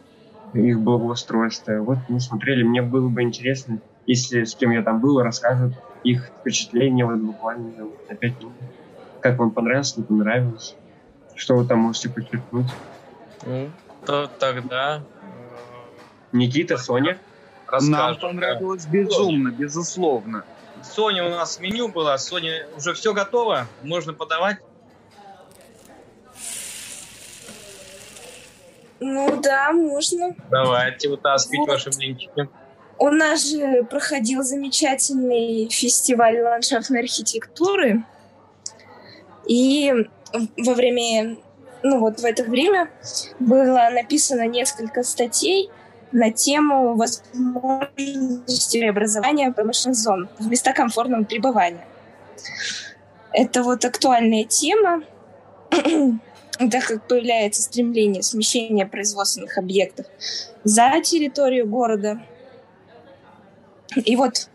их 0.53 0.79
благоустройство. 0.79 1.79
Вот 1.81 1.97
мы 2.07 2.19
смотрели, 2.19 2.63
мне 2.63 2.81
было 2.81 3.09
бы 3.09 3.21
интересно, 3.21 3.79
если 4.05 4.43
с 4.43 4.55
кем 4.55 4.71
я 4.71 4.81
там 4.81 4.99
был, 4.99 5.21
расскажут 5.21 5.73
их 6.03 6.31
впечатления 6.39 7.05
вот 7.05 7.19
буквально 7.19 7.71
на 8.09 8.15
пять 8.15 8.39
минут. 8.39 8.53
Как 9.19 9.37
вам 9.37 9.51
понравилось, 9.51 9.97
не 9.97 10.03
понравилось? 10.03 10.75
Что 11.35 11.55
вы 11.55 11.65
там 11.65 11.79
можете 11.79 12.09
подчеркнуть? 12.09 12.67
Ну, 13.45 13.69
то 14.05 14.29
тогда... 14.39 15.03
Никита, 16.31 16.77
Соня? 16.77 17.17
Расскажем. 17.67 17.91
Нам 17.91 18.17
понравилось 18.17 18.85
безумно, 18.85 19.49
безусловно. 19.49 20.43
Соня 20.83 21.25
у 21.25 21.29
нас 21.29 21.57
в 21.57 21.61
меню 21.61 21.89
была. 21.89 22.17
Соня, 22.17 22.67
уже 22.75 22.93
все 22.93 23.13
готово? 23.13 23.67
Можно 23.83 24.13
подавать? 24.13 24.57
Ну 28.99 29.39
да, 29.41 29.71
можно. 29.71 30.35
Давайте 30.49 31.09
вытаскивать 31.09 31.59
вот. 31.59 31.69
ваши 31.69 31.89
блинчики. 31.91 32.49
У 32.97 33.09
нас 33.09 33.49
же 33.49 33.83
проходил 33.83 34.43
замечательный 34.43 35.69
фестиваль 35.69 36.41
ландшафтной 36.41 36.99
архитектуры. 37.01 38.03
И 39.47 39.93
во 40.57 40.73
время, 40.73 41.37
ну 41.81 41.99
вот 41.99 42.19
в 42.19 42.25
это 42.25 42.43
время 42.43 42.91
было 43.39 43.89
написано 43.91 44.47
несколько 44.47 45.03
статей 45.03 45.69
на 46.11 46.31
тему 46.31 46.95
возможности 46.95 48.79
преобразования 48.79 49.51
промышленных 49.51 49.97
зон 49.97 50.29
в 50.39 50.47
места 50.47 50.73
комфортного 50.73 51.23
пребывания. 51.23 51.85
Это 53.31 53.63
вот 53.63 53.85
актуальная 53.85 54.43
тема 54.43 55.03
так 56.71 56.85
как 56.85 57.07
появляется 57.07 57.61
стремление 57.61 58.21
смещения 58.21 58.85
производственных 58.85 59.57
объектов 59.57 60.07
за 60.63 60.99
территорию 61.01 61.67
города. 61.67 62.21
И 63.95 64.15
вот 64.15 64.49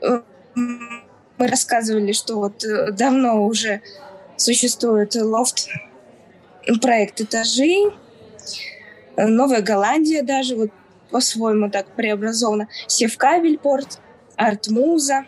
э, 0.00 0.22
мы 0.54 1.48
рассказывали, 1.48 2.12
что 2.12 2.36
вот 2.36 2.64
э, 2.64 2.92
давно 2.92 3.44
уже 3.44 3.82
существует 4.36 5.14
лофт, 5.16 5.68
проект 6.80 7.20
этажей, 7.20 7.92
Новая 9.16 9.62
Голландия 9.62 10.22
даже 10.22 10.56
вот 10.56 10.70
по-своему 11.10 11.70
так 11.70 11.86
преобразована, 11.94 12.68
Севкабельпорт, 12.86 14.00
Артмуза. 14.36 15.26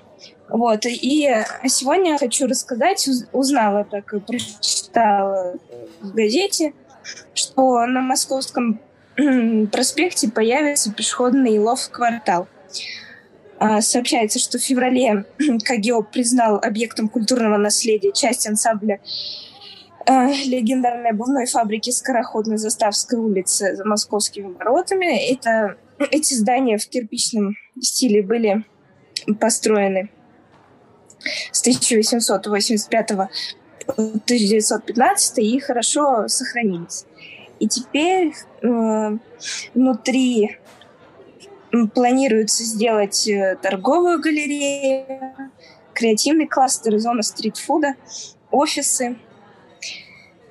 Вот, 0.49 0.87
и 0.87 1.31
сегодня 1.67 2.19
хочу 2.19 2.47
рассказать, 2.47 3.09
узнала 3.33 3.85
так, 3.85 4.13
прочитала 4.27 5.55
в 6.01 6.13
газете, 6.15 6.73
что 7.35 7.87
на 7.87 8.01
Московском 8.01 8.81
проспекте 9.73 10.29
появится 10.29 10.93
пешеходный 10.93 11.59
лофт-квартал. 11.59 12.49
А, 13.59 13.81
сообщается, 13.81 14.39
что 14.39 14.59
в 14.59 14.63
феврале 14.63 15.25
КГО 15.65 16.03
признал 16.03 16.57
объектом 16.57 17.09
культурного 17.09 17.57
наследия 17.57 18.13
часть 18.13 18.47
ансамбля 18.47 19.01
а, 19.01 19.54
легендарной 20.07 21.11
обувной 21.11 21.47
фабрики 21.47 21.91
«Скороходной 21.91 22.59
Заставской 22.59 23.19
улицы» 23.19 23.75
за 23.77 23.85
московскими 23.85 24.53
воротами. 24.53 25.33
Это, 25.33 25.77
эти 26.11 26.35
здания 26.35 26.79
в 26.79 26.87
кирпичном 26.87 27.57
стиле 27.81 28.23
были 28.23 28.65
построены 29.41 30.11
с 31.53 31.61
1885 31.63 33.09
по 33.09 33.29
1915 33.87 35.39
и 35.39 35.59
хорошо 35.61 36.29
сохранились. 36.29 37.07
И 37.61 37.69
теперь 37.69 38.35
э, 38.63 39.19
внутри 39.75 40.59
планируется 41.95 42.65
сделать 42.65 43.27
э, 43.29 43.57
торговую 43.61 44.21
галерею, 44.21 45.07
креативный 45.93 46.47
кластер, 46.47 46.99
зона 46.99 47.23
стритфуда, 47.23 47.95
офисы. 48.51 49.17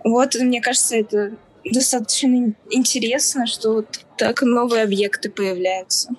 Вот, 0.03 0.36
мне 0.36 0.62
кажется, 0.62 0.98
это 0.98 1.31
достаточно 1.63 2.53
интересно, 2.69 3.48
что 3.48 3.74
вот 3.74 4.00
так 4.17 4.41
новые 4.41 4.83
объекты 4.83 5.29
появляются. 5.29 6.10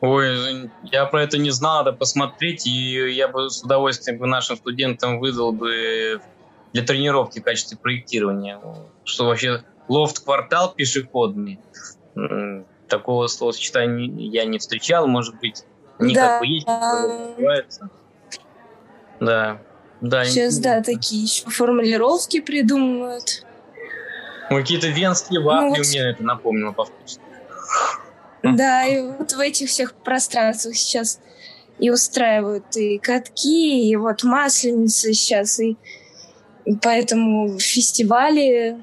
Ой, 0.00 0.70
я 0.84 1.06
про 1.06 1.24
это 1.24 1.38
не 1.38 1.50
знал, 1.50 1.84
надо 1.84 1.92
посмотреть, 1.92 2.66
и 2.66 3.12
я 3.12 3.28
бы 3.28 3.50
с 3.50 3.62
удовольствием 3.62 4.18
бы 4.18 4.26
нашим 4.26 4.56
студентам 4.56 5.18
выдал 5.18 5.52
бы 5.52 6.20
для 6.72 6.82
тренировки 6.84 7.40
в 7.40 7.42
качестве 7.42 7.76
проектирования. 7.76 8.60
Что 9.04 9.26
вообще 9.26 9.64
лофт-квартал 9.88 10.72
пешеходный, 10.72 11.58
такого 12.88 13.26
словосочетания 13.26 14.30
я 14.30 14.44
не 14.44 14.58
встречал, 14.58 15.06
может 15.08 15.38
быть, 15.40 15.64
не 15.98 16.14
да. 16.14 16.28
как 16.28 16.40
бы 16.40 16.46
есть, 16.46 16.66
называется. 16.66 17.90
Да. 19.20 19.60
Да, 20.00 20.24
Сейчас, 20.24 20.58
да, 20.58 20.82
такие 20.82 21.24
еще 21.24 21.44
формулировки 21.50 22.40
придумывают. 22.40 23.44
Какие-то 24.48 24.88
венские 24.88 25.40
вафли 25.40 25.68
ну, 25.68 25.76
вот... 25.76 25.88
мне 25.88 26.10
это 26.10 26.22
напомнило 26.22 26.72
по 26.72 26.84
вкусу. 26.84 27.20
Да, 28.42 28.84
и 28.84 29.02
вот 29.02 29.32
в 29.32 29.40
этих 29.40 29.68
всех 29.68 29.94
пространствах 29.94 30.76
сейчас 30.76 31.20
и 31.78 31.90
устраивают 31.90 32.76
и 32.76 32.98
катки, 32.98 33.88
и 33.88 33.96
вот 33.96 34.22
масленицы 34.24 35.12
сейчас, 35.12 35.60
и, 35.60 35.76
поэтому 36.82 37.58
фестивали 37.58 38.82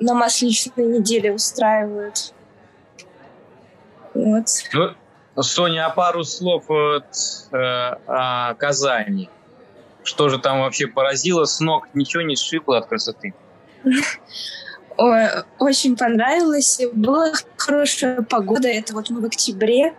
на 0.00 0.14
масленичной 0.14 0.86
неделе 0.98 1.32
устраивают. 1.32 2.32
Вот. 4.14 4.46
Ну, 4.72 5.42
Соня, 5.42 5.86
а 5.86 5.90
пару 5.90 6.24
слов 6.24 6.70
от, 6.70 7.04
э, 7.52 7.56
о 7.56 8.54
Казани. 8.54 9.28
Что 10.04 10.28
же 10.28 10.38
там 10.38 10.60
вообще 10.60 10.86
поразило 10.86 11.44
с 11.46 11.60
ног? 11.60 11.88
Ничего 11.94 12.22
не 12.22 12.36
сшибло 12.36 12.78
от 12.78 12.86
красоты? 12.86 13.34
очень 15.58 15.96
понравилось. 15.96 16.80
Была 16.92 17.32
хорошая 17.56 18.22
погода. 18.22 18.68
Это 18.68 18.92
вот 18.92 19.10
мы 19.10 19.20
в 19.20 19.24
октябре 19.24 19.94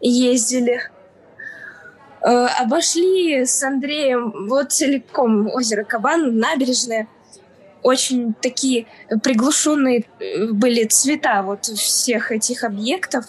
ездили. 0.00 0.90
Э, 2.20 2.46
обошли 2.58 3.46
с 3.46 3.62
Андреем 3.62 4.48
вот 4.48 4.72
целиком 4.72 5.48
озеро 5.48 5.84
Кабан, 5.84 6.38
набережная. 6.38 7.06
очень 7.82 8.34
такие 8.34 8.86
приглушенные 9.22 10.04
э, 10.18 10.46
были 10.46 10.84
цвета 10.84 11.42
вот 11.42 11.66
всех 11.66 12.32
этих 12.32 12.64
объектов. 12.64 13.26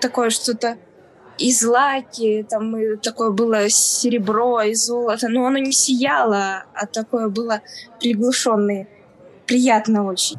Такое 0.00 0.30
что-то 0.30 0.76
из 1.38 1.62
лаки, 1.64 2.46
там 2.48 2.76
и 2.76 2.96
такое 2.96 3.30
было 3.30 3.68
серебро 3.68 4.60
и 4.62 4.74
золото, 4.74 5.28
но 5.28 5.46
оно 5.46 5.58
не 5.58 5.72
сияло, 5.72 6.64
а 6.74 6.86
такое 6.86 7.28
было 7.28 7.62
приглушенное. 8.00 8.88
Приятно 9.46 10.04
очень. 10.04 10.38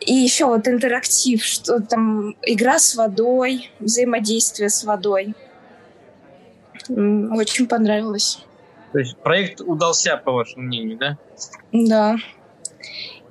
И 0.00 0.12
еще 0.12 0.46
вот 0.46 0.66
интерактив, 0.68 1.42
что 1.42 1.80
там 1.80 2.36
игра 2.42 2.78
с 2.78 2.94
водой, 2.94 3.70
взаимодействие 3.78 4.68
с 4.68 4.84
водой. 4.84 5.34
Очень 6.88 7.66
понравилось. 7.66 8.40
То 8.92 8.98
есть 8.98 9.16
проект 9.18 9.60
удался, 9.60 10.16
по 10.16 10.32
вашему 10.32 10.64
мнению, 10.66 10.98
да? 10.98 11.18
Да. 11.72 12.16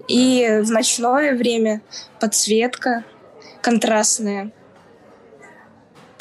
И 0.07 0.59
в 0.63 0.71
ночное 0.71 1.35
время 1.35 1.81
подсветка 2.19 3.03
контрастная. 3.61 4.51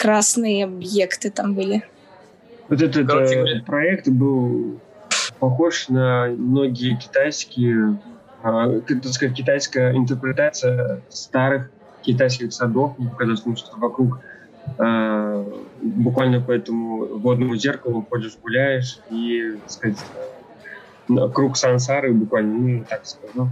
Красные 0.03 0.65
объекты 0.65 1.31
там 1.31 1.55
были. 1.55 1.85
Вот 2.69 2.83
этот 2.83 3.07
Короче, 3.07 3.37
э, 3.37 3.63
проект 3.63 4.09
был 4.09 4.81
похож 5.39 5.89
на 5.89 6.27
многие 6.27 6.97
китайские 6.97 8.01
а, 8.43 8.81
так 8.81 9.13
сказать, 9.13 9.37
китайская 9.37 9.97
интерпретация 9.97 11.03
старых 11.09 11.71
китайских 12.03 12.53
садов. 12.53 12.99
Мне 12.99 13.11
показалось, 13.11 13.43
что 13.61 13.77
вокруг 13.77 14.19
э, 14.77 15.45
буквально 15.81 16.41
по 16.41 16.51
этому 16.51 17.19
водному 17.19 17.55
зеркалу 17.55 18.05
ходишь, 18.11 18.37
гуляешь 18.43 18.99
и, 19.09 19.57
так 19.63 19.71
сказать, 19.71 19.99
круг 21.33 21.57
сансары 21.57 22.13
буквально, 22.13 22.55
ну, 22.55 22.85
так 22.89 23.07
скажу. 23.07 23.51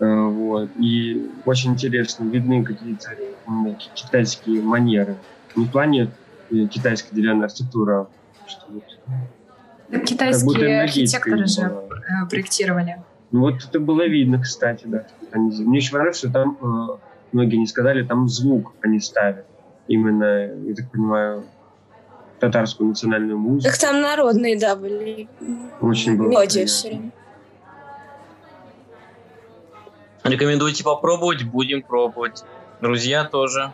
Э, 0.00 0.24
вот. 0.26 0.68
И 0.78 1.30
очень 1.46 1.72
интересно, 1.72 2.24
видны 2.24 2.62
какие-то 2.62 3.16
китайские 3.94 4.60
манеры. 4.60 5.16
Не 5.56 5.64
в 5.64 5.70
плане 5.70 6.10
э, 6.50 6.66
китайской 6.66 7.14
деревянной 7.14 7.46
архитектуры, 7.46 7.94
а 7.94 8.08
что 8.46 8.66
вот, 8.68 10.04
Китайские 10.04 10.82
архитекторы 10.82 11.46
же 11.46 11.72
проектировали. 12.30 13.02
Ну 13.32 13.40
вот 13.40 13.64
это 13.64 13.80
было 13.80 14.06
видно, 14.06 14.40
кстати, 14.40 14.84
да. 14.86 15.06
Мне 15.32 15.78
еще 15.78 15.90
понравилось, 15.92 16.18
что 16.18 16.30
там, 16.30 16.56
э, 16.60 16.98
многие 17.32 17.56
не 17.56 17.66
сказали, 17.66 18.04
там 18.04 18.28
звук 18.28 18.72
они 18.82 19.00
ставят. 19.00 19.46
Именно, 19.88 20.52
я 20.68 20.74
так 20.74 20.90
понимаю, 20.90 21.44
татарскую 22.38 22.88
национальную 22.88 23.38
музыку. 23.38 23.70
Так 23.70 23.80
там 23.80 24.00
народные, 24.00 24.58
да, 24.58 24.76
были. 24.76 25.28
Очень 25.80 26.16
было 26.16 26.28
Мелодия 26.28 26.66
все 26.66 26.88
время. 26.88 27.10
Рекомендуйте 30.24 30.82
попробовать, 30.82 31.44
будем 31.44 31.82
пробовать. 31.82 32.44
Друзья 32.80 33.24
тоже. 33.24 33.72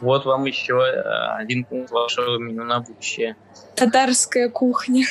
Вот 0.00 0.24
вам 0.24 0.44
еще 0.44 0.74
э, 0.74 1.36
один 1.36 1.64
пункт 1.64 1.90
вашего 1.90 2.38
меню 2.38 2.64
на 2.64 2.80
будущее. 2.80 3.36
Татарская 3.74 4.48
кухня. 4.48 5.04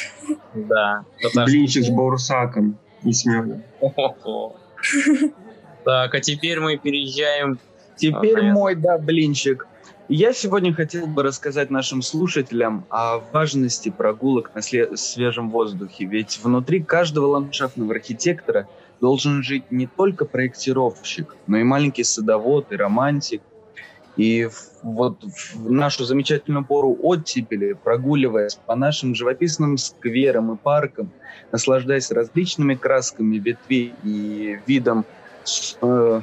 Да. 0.54 1.06
Татарская. 1.18 1.46
Блинчик 1.46 1.84
с 1.84 1.90
баурсаком 1.90 2.78
и 3.04 3.14
с 3.14 3.24
Так, 5.84 6.16
а 6.16 6.20
теперь 6.20 6.60
мы 6.60 6.78
переезжаем... 6.78 7.60
Теперь 7.96 8.42
мой, 8.52 8.76
да, 8.76 8.98
блинчик. 8.98 9.68
Я 10.10 10.34
сегодня 10.34 10.74
хотел 10.74 11.06
бы 11.08 11.24
рассказать 11.24 11.70
нашим 11.70 12.02
слушателям 12.02 12.86
о 12.90 13.20
важности 13.32 13.90
прогулок 13.90 14.52
на 14.56 14.62
свежем 14.62 15.50
воздухе. 15.50 16.06
Ведь 16.06 16.40
внутри 16.42 16.82
каждого 16.82 17.28
ландшафтного 17.28 17.94
архитектора 17.94 18.68
должен 19.00 19.44
жить 19.44 19.72
не 19.72 19.88
только 19.88 20.26
проектировщик, 20.26 21.36
но 21.48 21.58
и 21.58 21.64
маленький 21.64 22.04
садовод 22.04 22.72
и 22.72 22.76
романтик, 22.76 23.42
и 24.16 24.48
вот 24.84 25.24
в 25.56 25.72
нашу 25.72 26.06
замечательную 26.06 26.66
пору 26.66 26.98
оттепели, 27.02 27.74
прогуливаясь 27.74 28.56
по 28.56 28.76
нашим 28.76 29.16
живописным 29.16 29.78
скверам 29.78 30.54
и 30.54 30.58
паркам, 30.58 31.12
наслаждаясь 31.52 32.12
различными 32.12 32.76
красками 32.76 33.38
ветвей 33.38 33.94
и 34.04 34.60
видом 34.68 35.06
э, 35.82 36.22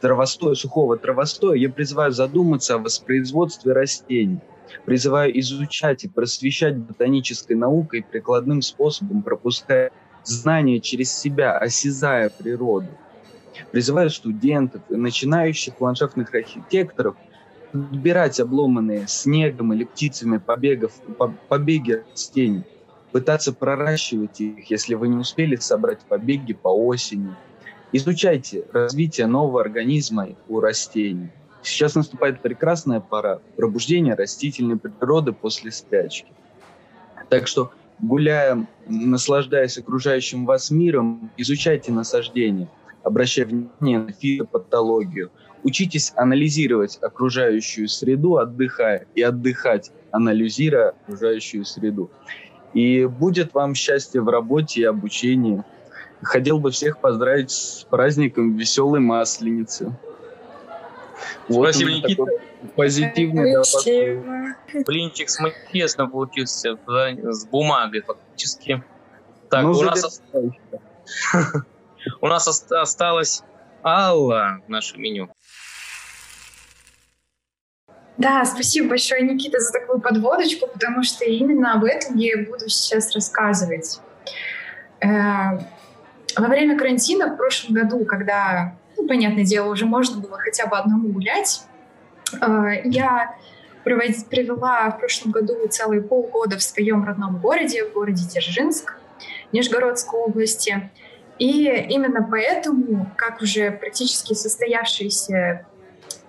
травостоя, 0.00 0.54
сухого 0.54 0.98
травостоя, 0.98 1.56
я 1.56 1.70
призываю 1.70 2.12
задуматься 2.12 2.74
о 2.74 2.78
воспроизводстве 2.78 3.72
растений. 3.72 4.40
Призываю 4.84 5.38
изучать 5.40 6.04
и 6.04 6.08
просвещать 6.08 6.76
ботанической 6.76 7.56
наукой 7.56 8.02
прикладным 8.02 8.60
способом, 8.60 9.22
пропуская 9.22 9.92
знания 10.24 10.80
через 10.80 11.16
себя, 11.16 11.56
осязая 11.56 12.28
природу. 12.28 12.88
Призываю 13.70 14.10
студентов 14.10 14.82
и 14.88 14.96
начинающих 14.96 15.80
ландшафтных 15.80 16.34
архитекторов 16.34 17.16
подбирать 17.72 18.38
обломанные 18.38 19.06
снегом 19.08 19.72
или 19.72 19.84
птицами 19.84 20.38
побегов, 20.38 20.92
побеги 21.48 22.04
растений, 22.10 22.62
пытаться 23.10 23.52
проращивать 23.52 24.40
их, 24.40 24.70
если 24.70 24.94
вы 24.94 25.08
не 25.08 25.16
успели 25.16 25.56
собрать 25.56 26.00
побеги 26.00 26.52
по 26.52 26.68
осени. 26.68 27.34
Изучайте 27.90 28.64
развитие 28.72 29.26
нового 29.26 29.60
организма 29.60 30.28
у 30.48 30.60
растений. 30.60 31.30
Сейчас 31.62 31.94
наступает 31.94 32.42
прекрасная 32.42 33.00
пора 33.00 33.40
пробуждения 33.56 34.14
растительной 34.14 34.76
природы 34.76 35.32
после 35.32 35.72
спячки. 35.72 36.30
Так 37.28 37.48
что, 37.48 37.72
гуляя, 37.98 38.66
наслаждаясь 38.86 39.78
окружающим 39.78 40.44
вас 40.44 40.70
миром, 40.70 41.30
изучайте 41.36 41.90
насаждения– 41.90 42.68
обращая 43.04 43.46
внимание 43.46 43.98
на 44.00 44.12
фитопатологию. 44.12 45.30
Учитесь 45.62 46.12
анализировать 46.16 46.98
окружающую 47.00 47.88
среду, 47.88 48.38
отдыхая, 48.38 49.06
и 49.14 49.22
отдыхать, 49.22 49.92
анализируя 50.10 50.90
окружающую 50.90 51.64
среду. 51.64 52.10
И 52.72 53.06
будет 53.06 53.54
вам 53.54 53.74
счастье 53.74 54.20
в 54.20 54.28
работе 54.28 54.80
и 54.80 54.84
обучении. 54.84 55.62
Хотел 56.22 56.58
бы 56.58 56.70
всех 56.70 56.98
поздравить 56.98 57.50
с 57.50 57.86
праздником 57.88 58.56
веселой 58.56 59.00
масленицы. 59.00 59.94
Вот 61.48 61.74
Спасибо, 61.74 61.90
Никита. 61.90 62.24
Позитивный, 62.76 63.52
да, 63.52 64.82
Блинчик 64.86 65.28
с 65.28 65.38
манифестом 65.38 66.10
получился 66.10 66.78
с 66.86 67.44
бумагой 67.46 68.00
фактически. 68.00 68.82
Так, 69.50 69.64
ну, 69.64 69.72
у 69.72 69.82
нас 69.82 70.22
У 72.20 72.26
нас 72.26 72.46
осталась 72.70 73.42
Алла 73.82 74.60
в 74.66 74.70
нашем 74.70 75.02
меню. 75.02 75.30
Да, 78.16 78.44
спасибо 78.44 78.90
большое, 78.90 79.22
Никита, 79.22 79.58
за 79.58 79.72
такую 79.72 80.00
подводочку, 80.00 80.68
потому 80.68 81.02
что 81.02 81.24
именно 81.24 81.74
об 81.74 81.84
этом 81.84 82.16
я 82.16 82.34
и 82.34 82.46
буду 82.46 82.68
сейчас 82.68 83.12
рассказывать. 83.12 84.00
Э, 85.00 85.58
во 86.36 86.48
время 86.48 86.78
карантина 86.78 87.34
в 87.34 87.36
прошлом 87.36 87.74
году, 87.74 88.04
когда, 88.04 88.76
ну, 88.96 89.08
понятное 89.08 89.44
дело, 89.44 89.70
уже 89.70 89.84
можно 89.84 90.20
было 90.20 90.38
хотя 90.38 90.66
бы 90.66 90.78
одному 90.78 91.08
гулять, 91.08 91.62
э, 92.40 92.82
я 92.84 93.36
провела 93.84 94.90
в 94.90 94.98
прошлом 94.98 95.32
году 95.32 95.54
целые 95.68 96.00
полгода 96.00 96.56
в 96.56 96.62
своем 96.62 97.04
родном 97.04 97.38
городе, 97.38 97.84
в 97.84 97.92
городе 97.92 98.24
Дзержинск, 98.26 98.96
Нижегородской 99.52 100.20
области. 100.20 100.90
И 101.38 101.64
именно 101.90 102.26
поэтому, 102.30 103.10
как 103.16 103.40
уже 103.42 103.70
практически 103.72 104.34
состоявшийся, 104.34 105.66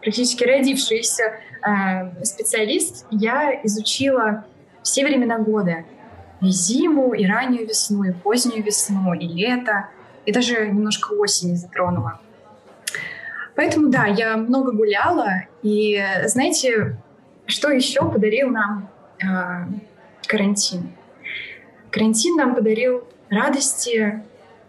практически 0.01 0.43
родившийся 0.43 1.23
э, 1.61 2.23
специалист, 2.23 3.05
я 3.11 3.61
изучила 3.63 4.45
все 4.81 5.05
времена 5.05 5.37
года. 5.37 5.85
И 6.41 6.49
зиму, 6.49 7.13
и 7.13 7.25
раннюю 7.25 7.67
весну, 7.67 8.03
и 8.03 8.11
позднюю 8.11 8.63
весну, 8.63 9.13
и 9.13 9.27
лето, 9.27 9.89
и 10.25 10.31
даже 10.31 10.67
немножко 10.67 11.13
осени 11.13 11.55
затронула. 11.55 12.19
Поэтому, 13.55 13.87
да, 13.89 14.05
я 14.05 14.35
много 14.35 14.73
гуляла, 14.73 15.45
и 15.63 16.03
знаете, 16.25 16.97
что 17.45 17.69
еще 17.69 18.01
подарил 18.01 18.49
нам 18.49 18.89
э, 19.21 19.25
карантин? 20.27 20.91
Карантин 21.89 22.35
нам 22.35 22.53
подарил 22.53 23.07
радости, 23.29 24.21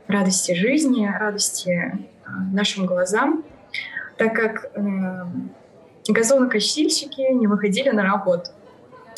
радости 0.08 0.52
жизни, 0.52 1.06
радости 1.06 1.70
э, 1.70 2.30
нашим 2.52 2.86
глазам, 2.86 3.44
так 4.16 4.34
как 4.34 4.70
э, 4.74 5.26
газонокосильщики 6.08 7.32
не 7.32 7.46
выходили 7.46 7.90
на 7.90 8.02
работу, 8.02 8.50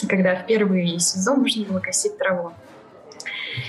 когда 0.08 0.36
в 0.36 0.46
первый 0.46 0.98
сезон 0.98 1.40
нужно 1.40 1.64
было 1.64 1.80
косить 1.80 2.16
траву. 2.18 2.52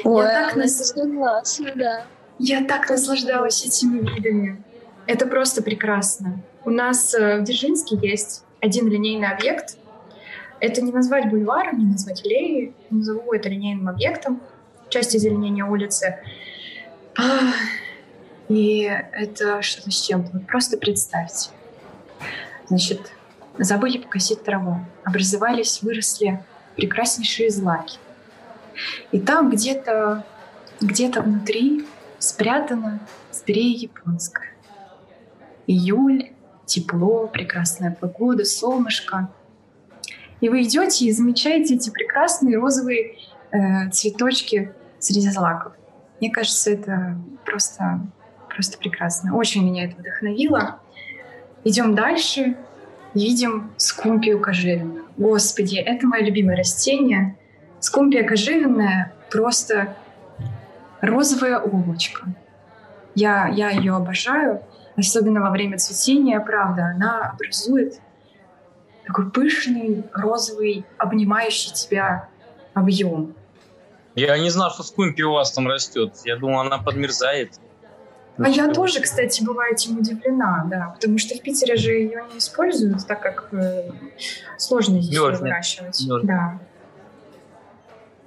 Ой, 0.04 0.24
я 0.24 0.46
так 0.46 0.56
нас... 0.56 0.88
согласна, 0.90 1.72
да. 1.76 2.04
Я 2.38 2.64
так 2.64 2.90
наслаждалась 2.90 3.66
этими 3.66 4.00
видами. 4.00 4.64
Это 5.08 5.26
просто 5.26 5.62
прекрасно. 5.62 6.42
У 6.64 6.70
нас 6.70 7.14
э, 7.14 7.40
в 7.40 7.44
Дзержинске 7.44 7.98
есть 8.02 8.44
один 8.62 8.88
линейный 8.88 9.28
объект. 9.28 9.78
Это 10.60 10.82
не 10.82 10.92
назвать 10.92 11.30
бульваром, 11.30 11.80
не 11.80 11.86
назвать 11.86 12.24
аллеей. 12.26 12.74
Назову 12.90 13.34
это 13.34 13.50
линейным 13.50 13.90
объектом. 13.90 14.42
Часть 14.90 15.16
озеленения 15.16 15.66
улицы. 15.66 16.20
И 18.50 18.82
это 18.82 19.62
что-то 19.62 19.92
с 19.92 20.02
чем-то. 20.02 20.40
Просто 20.48 20.78
представьте. 20.78 21.52
Значит, 22.68 23.12
забыли 23.58 23.98
покосить 24.00 24.44
траву. 24.44 24.78
Образовались, 25.04 25.82
выросли 25.82 26.44
прекраснейшие 26.76 27.50
злаки. 27.50 27.98
И 29.12 29.20
там 29.20 29.50
где-то 29.50 30.26
где-то 30.82 31.22
внутри 31.22 31.86
спрятана 32.20 33.00
спирея 33.32 33.78
японская. 33.78 34.50
Июль, 35.68 36.32
тепло, 36.66 37.28
прекрасная 37.28 37.96
погода, 38.00 38.46
солнышко. 38.46 39.30
И 40.42 40.50
вы 40.50 40.64
идете 40.64 41.06
и 41.06 41.12
замечаете 41.12 41.76
эти 41.76 41.90
прекрасные 41.90 42.58
розовые 42.58 43.18
э, 43.52 43.90
цветочки 43.92 44.74
среди 45.00 45.30
злаков. 45.30 45.74
Мне 46.20 46.32
кажется, 46.32 46.72
это 46.72 47.18
просто, 47.46 48.02
просто 48.50 48.78
прекрасно. 48.78 49.36
Очень 49.36 49.66
меня 49.66 49.86
это 49.86 49.96
вдохновило. 49.98 50.80
Идем 51.64 51.96
дальше. 51.96 52.56
Видим 53.14 53.72
скумпию 53.78 54.40
кожевенную. 54.40 55.06
Господи, 55.18 55.78
это 55.78 56.06
мое 56.08 56.22
любимое 56.22 56.58
растение. 56.58 57.38
Скумпия 57.80 58.24
кожевенная 58.24 59.14
просто 59.32 59.96
розовое 61.02 61.58
облачко. 61.60 62.28
Я, 63.16 63.48
я 63.48 63.70
ее 63.70 63.96
обожаю, 63.96 64.62
особенно 64.96 65.42
во 65.42 65.50
время 65.50 65.78
цветения, 65.78 66.40
правда, 66.40 66.92
она 66.96 67.32
образует 67.32 68.00
такой 69.06 69.32
пышный, 69.32 70.04
розовый, 70.14 70.86
обнимающий 70.98 71.74
тебя 71.74 72.30
объем. 72.76 73.34
Я 74.20 74.38
не 74.38 74.50
знал, 74.50 74.72
что 74.72 74.84
скумпи 74.84 75.22
у 75.22 75.34
вас 75.34 75.52
там 75.52 75.68
растет. 75.68 76.14
Я 76.26 76.36
думал, 76.36 76.60
она 76.60 76.78
подмерзает. 76.78 77.54
А 78.38 78.48
я 78.48 78.72
тоже, 78.72 79.02
кстати, 79.02 79.44
бываю 79.44 79.74
этим 79.74 79.98
удивлена, 79.98 80.66
да, 80.70 80.94
потому 80.96 81.18
что 81.18 81.36
в 81.36 81.42
Питере 81.42 81.76
же 81.76 81.92
ее 81.92 82.26
не 82.32 82.40
используют, 82.40 83.06
так 83.06 83.22
как 83.22 83.50
э, 83.54 83.92
сложно 84.58 85.02
здесь 85.02 85.14
ее 85.14 85.32
выращивать. 85.32 86.00
Мерзнет. 86.00 86.26
Да. 86.26 86.60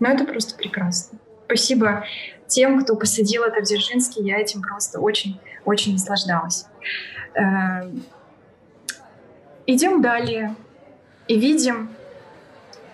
Но 0.01 0.09
это 0.09 0.25
просто 0.25 0.55
прекрасно. 0.55 1.19
Спасибо 1.47 2.05
тем, 2.47 2.83
кто 2.83 2.95
посадил 2.95 3.43
это 3.45 3.61
в 3.61 3.65
Дзержинске. 3.65 4.23
Я 4.23 4.39
этим 4.39 4.61
просто 4.61 5.01
очень-очень 5.01 5.95
наслаждалась. 5.95 6.67
Э, 7.35 7.91
идем 9.67 10.03
далее 10.03 10.55
и 11.27 11.39
видим, 11.39 11.89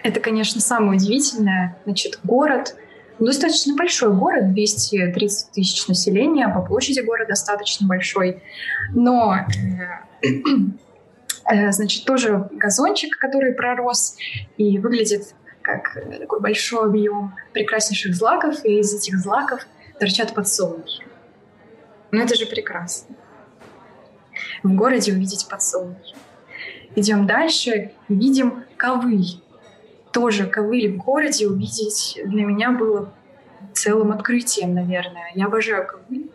это, 0.05 0.21
конечно, 0.21 0.61
самое 0.61 0.93
удивительное, 0.93 1.77
значит, 1.85 2.21
город, 2.23 2.77
достаточно 3.27 3.75
большой 3.75 4.15
город, 4.15 4.53
230 4.53 5.53
тысяч 5.53 5.87
населения, 5.89 6.49
по 6.49 6.63
площади 6.63 7.01
город 7.01 7.29
достаточно 7.29 7.87
большой, 7.87 8.43
но 8.95 9.37
э, 10.23 10.29
э, 11.53 11.73
значит, 11.73 12.05
тоже 12.05 12.49
газончик, 12.53 13.19
который 13.19 13.53
пророс 13.53 14.17
и 14.57 14.79
выглядит 14.79 15.35
как 15.63 15.99
такой 16.19 16.41
большой 16.41 16.87
объем 16.87 17.35
прекраснейших 17.53 18.15
злаков, 18.15 18.65
и 18.65 18.79
из 18.79 18.95
этих 18.95 19.19
злаков 19.19 19.67
торчат 19.99 20.35
подсолнухи. 20.35 21.03
Ну 22.11 22.23
это 22.23 22.35
же 22.35 22.47
прекрасно. 22.47 23.15
В 24.63 24.75
городе 24.75 25.13
увидеть 25.13 25.47
подсолнухи. 25.49 26.15
Идем 26.97 27.27
дальше, 27.27 27.93
видим 28.09 28.65
ковыль. 28.77 29.43
Тоже 30.13 30.47
ковыль 30.47 30.95
в 30.95 30.97
городе 30.99 31.47
увидеть 31.47 32.19
для 32.25 32.45
меня 32.45 32.73
было 32.73 33.13
целым 33.73 34.13
открытием, 34.13 34.75
наверное. 34.75 35.31
Я 35.35 35.47
обожаю 35.47 35.87
ковыль. 35.87 36.31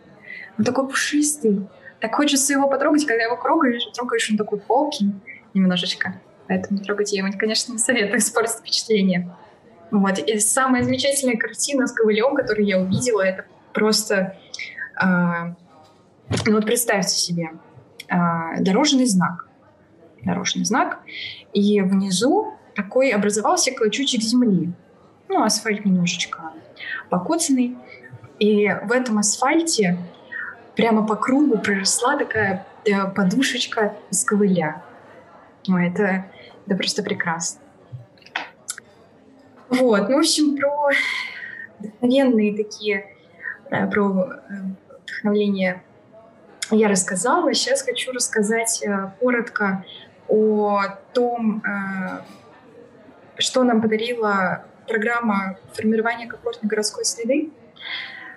Он 0.58 0.64
такой 0.64 0.88
пушистый. 0.88 1.68
Так 2.00 2.14
хочется 2.14 2.52
его 2.52 2.68
потрогать, 2.68 3.06
когда 3.06 3.24
его 3.24 3.36
трогаешь, 3.36 3.84
трогаешь 3.94 4.30
он 4.30 4.36
такой 4.36 4.58
полки 4.60 5.06
немножечко. 5.52 6.20
Поэтому 6.46 6.80
трогать 6.80 7.12
я 7.12 7.24
ему, 7.24 7.32
конечно, 7.38 7.72
не 7.72 7.78
советую 7.78 8.18
испортить 8.18 8.56
впечатление. 8.56 9.34
Вот. 9.90 10.18
И 10.18 10.38
самая 10.38 10.82
замечательная 10.82 11.36
картина 11.36 11.86
с 11.86 11.92
ковылем, 11.92 12.34
которую 12.34 12.66
я 12.66 12.78
увидела, 12.78 13.22
это 13.22 13.44
просто... 13.72 14.36
Э, 15.00 15.54
ну 16.46 16.54
вот 16.54 16.64
представьте 16.66 17.14
себе, 17.14 17.50
э, 18.08 18.60
дорожный 18.60 19.06
знак. 19.06 19.48
Дорожный 20.22 20.64
знак. 20.64 21.00
И 21.52 21.80
внизу 21.80 22.54
такой 22.74 23.10
образовался 23.10 23.72
клочочек 23.72 24.22
земли. 24.22 24.72
Ну, 25.28 25.42
асфальт 25.42 25.84
немножечко 25.84 26.52
покоцанный. 27.10 27.76
И 28.38 28.68
в 28.68 28.92
этом 28.92 29.18
асфальте 29.18 29.98
прямо 30.74 31.06
по 31.06 31.16
кругу 31.16 31.58
проросла 31.58 32.16
такая 32.18 32.66
э, 32.84 33.06
подушечка 33.10 33.96
из 34.10 34.24
ковыля. 34.24 34.82
Ну, 35.66 35.78
это 35.78 36.26
это 36.66 36.76
просто 36.76 37.02
прекрасно. 37.02 37.60
Вот, 39.68 40.08
ну, 40.08 40.16
в 40.16 40.18
общем, 40.18 40.56
про 40.56 40.90
вдохновенные 41.78 42.56
такие, 42.56 43.06
э, 43.70 43.86
про 43.90 44.10
э, 44.10 44.54
вдохновление 45.02 45.82
я 46.70 46.88
рассказала. 46.88 47.52
Сейчас 47.52 47.82
хочу 47.82 48.12
рассказать 48.12 48.82
э, 48.82 49.10
коротко 49.20 49.84
о 50.28 50.82
том, 51.12 51.62
что 53.36 53.64
нам 53.64 53.80
подарила 53.80 54.64
программа 54.86 55.58
формирования 55.72 56.26
комфортной 56.26 56.68
городской 56.68 57.04
среды. 57.04 57.50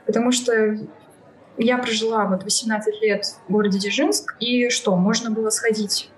Потому 0.06 0.32
что 0.32 0.78
я 1.58 1.78
прожила 1.78 2.26
вот 2.26 2.44
18 2.44 3.02
лет 3.02 3.26
в 3.48 3.52
городе 3.52 3.80
Дзержинск, 3.80 4.36
и 4.40 4.70
что, 4.70 4.96
можно 4.96 5.32
было 5.32 5.50
сходить 5.50 6.10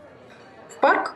в 0.70 0.80
парк, 0.80 1.16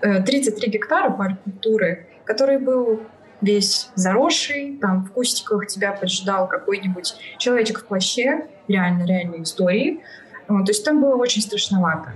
33 0.00 0.68
э, 0.68 0.70
гектара 0.70 1.10
парк 1.10 1.42
культуры, 1.42 2.06
который 2.24 2.58
был 2.58 3.00
весь 3.40 3.90
заросший, 3.94 4.78
там 4.80 5.04
в 5.04 5.12
кустиках 5.12 5.66
тебя 5.66 5.92
поджидал 5.92 6.48
какой-нибудь 6.48 7.14
человечек 7.38 7.80
в 7.80 7.84
плаще, 7.86 8.46
реально, 8.68 9.04
реальные 9.04 9.42
истории. 9.42 10.02
Вот, 10.46 10.66
то 10.66 10.70
есть 10.70 10.84
там 10.84 11.00
было 11.00 11.16
очень 11.16 11.42
страшновато. 11.42 12.12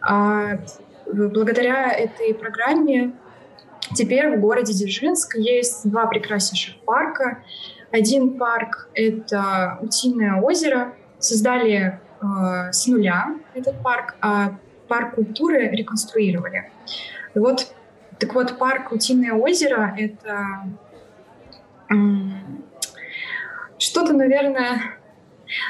А 0.00 0.58
благодаря 1.06 1.90
этой 1.92 2.34
программе 2.34 3.12
теперь 3.94 4.36
в 4.36 4.40
городе 4.40 4.72
Дзержинск 4.72 5.36
есть 5.36 5.88
два 5.88 6.06
прекраснейших 6.06 6.80
парка. 6.84 7.42
Один 7.90 8.38
парк— 8.38 8.88
это 8.94 9.78
Утиное 9.80 10.40
озеро. 10.40 10.94
Создали 11.18 12.00
э, 12.20 12.72
с 12.72 12.86
нуля 12.86 13.36
этот 13.54 13.82
парк, 13.82 14.16
а 14.20 14.56
парк 14.88 15.14
культуры 15.14 15.68
реконструировали. 15.70 16.70
И 17.34 17.38
вот, 17.38 17.74
так 18.18 18.34
вот, 18.34 18.58
парк 18.58 18.92
Утиное 18.92 19.32
озеро— 19.32 19.94
это 19.98 20.46
что-то, 23.78 24.12
наверное, 24.12 24.80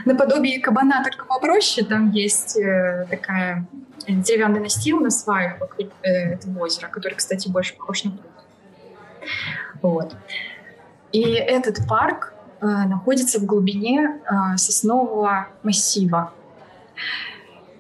наподобие 0.05 0.61
кабана, 0.61 1.03
только 1.03 1.27
попроще. 1.27 1.87
Там 1.87 2.11
есть 2.11 2.57
э, 2.57 3.07
такая 3.11 3.67
деревянный 4.07 4.61
настил 4.61 5.01
на 5.01 5.11
сваю 5.11 5.59
вокруг 5.59 5.91
э, 6.03 6.35
этого 6.35 6.65
озера, 6.65 6.89
который, 6.89 7.15
кстати, 7.15 7.49
больше 7.49 7.75
похож 7.77 8.05
на 8.05 8.11
пруд. 8.13 8.31
Вот. 9.83 10.17
И 11.13 11.23
этот 11.23 11.87
парк 11.89 12.35
э, 12.61 12.67
находится 12.67 13.39
в 13.39 13.45
глубине 13.45 14.21
э, 14.25 14.57
соснового 14.57 15.49
массива. 15.63 16.33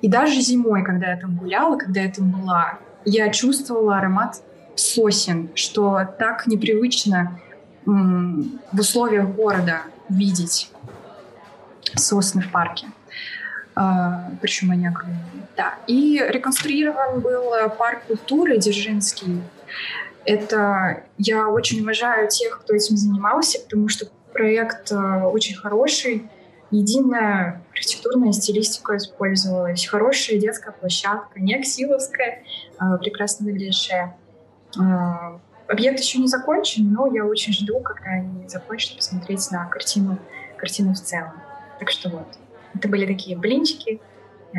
И 0.00 0.08
даже 0.08 0.40
зимой, 0.40 0.84
когда 0.84 1.10
я 1.10 1.16
там 1.16 1.36
гуляла, 1.36 1.76
когда 1.76 2.00
я 2.00 2.10
там 2.10 2.30
была, 2.30 2.78
я 3.04 3.30
чувствовала 3.30 3.98
аромат 3.98 4.42
сосен, 4.76 5.50
что 5.54 6.00
так 6.18 6.46
непривычно 6.46 7.40
в 7.86 8.80
условиях 8.80 9.28
города 9.28 9.82
видеть 10.08 10.70
сосны 11.94 12.42
в 12.42 12.50
парке. 12.50 12.86
Uh, 13.76 14.36
причем 14.40 14.70
они 14.70 14.86
огромные. 14.86 15.18
Да. 15.56 15.74
И 15.88 16.24
реконструирован 16.28 17.20
был 17.20 17.52
парк 17.76 18.04
культуры 18.06 18.58
Дзержинский. 18.58 19.42
Это 20.24 21.02
я 21.18 21.48
очень 21.48 21.80
уважаю 21.82 22.28
тех, 22.28 22.60
кто 22.60 22.74
этим 22.74 22.96
занимался, 22.96 23.58
потому 23.60 23.88
что 23.88 24.06
проект 24.32 24.92
uh, 24.92 25.28
очень 25.28 25.56
хороший 25.56 26.28
единая 26.74 27.62
архитектурная 27.72 28.32
стилистика 28.32 28.96
использовалась, 28.96 29.86
хорошая 29.86 30.38
детская 30.38 30.72
площадка, 30.72 31.40
не 31.40 31.54
аксиловская, 31.54 32.42
а 32.78 32.96
прекрасно 32.98 33.46
выглядящая. 33.46 34.16
А, 34.78 35.40
объект 35.68 36.00
еще 36.00 36.18
не 36.18 36.28
закончен, 36.28 36.92
но 36.92 37.06
я 37.06 37.24
очень 37.24 37.52
жду, 37.52 37.80
когда 37.80 38.10
они 38.10 38.48
закончат, 38.48 38.96
посмотреть 38.96 39.50
на 39.50 39.66
картину, 39.66 40.18
картину 40.56 40.94
в 40.94 41.00
целом. 41.00 41.32
Так 41.78 41.90
что 41.90 42.08
вот, 42.08 42.26
это 42.74 42.88
были 42.88 43.06
такие 43.06 43.36
блинчики 43.36 44.00
э, 44.52 44.58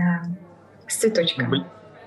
с 0.88 0.97
цветочками. 0.97 1.65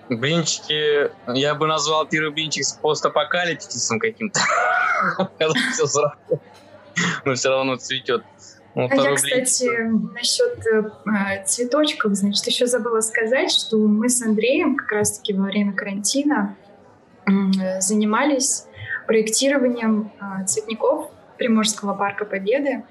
Блинчики, 0.08 1.10
я 1.34 1.54
бы 1.54 1.66
назвал 1.66 2.06
первый 2.06 2.32
блинчик 2.32 2.64
с 2.64 2.72
постапокалипсисом 2.72 3.98
каким-то. 3.98 4.40
Но 7.24 7.34
все 7.34 7.50
равно 7.50 7.76
цветет. 7.76 8.24
Ну, 8.74 8.88
а 8.90 8.94
я, 8.94 9.14
кстати, 9.14 9.68
насчет 10.14 10.64
э, 10.66 11.44
цветочков, 11.44 12.14
значит, 12.14 12.46
еще 12.46 12.66
забыла 12.66 13.00
сказать, 13.00 13.50
что 13.50 13.76
мы 13.76 14.08
с 14.08 14.22
Андреем 14.22 14.76
как 14.76 14.92
раз-таки 14.92 15.32
во 15.32 15.44
время 15.44 15.72
карантина 15.72 16.56
э, 17.26 17.80
занимались 17.80 18.66
проектированием 19.06 20.12
э, 20.20 20.44
цветников 20.46 21.10
Приморского 21.38 21.94
парка 21.94 22.24
Победы. 22.24 22.84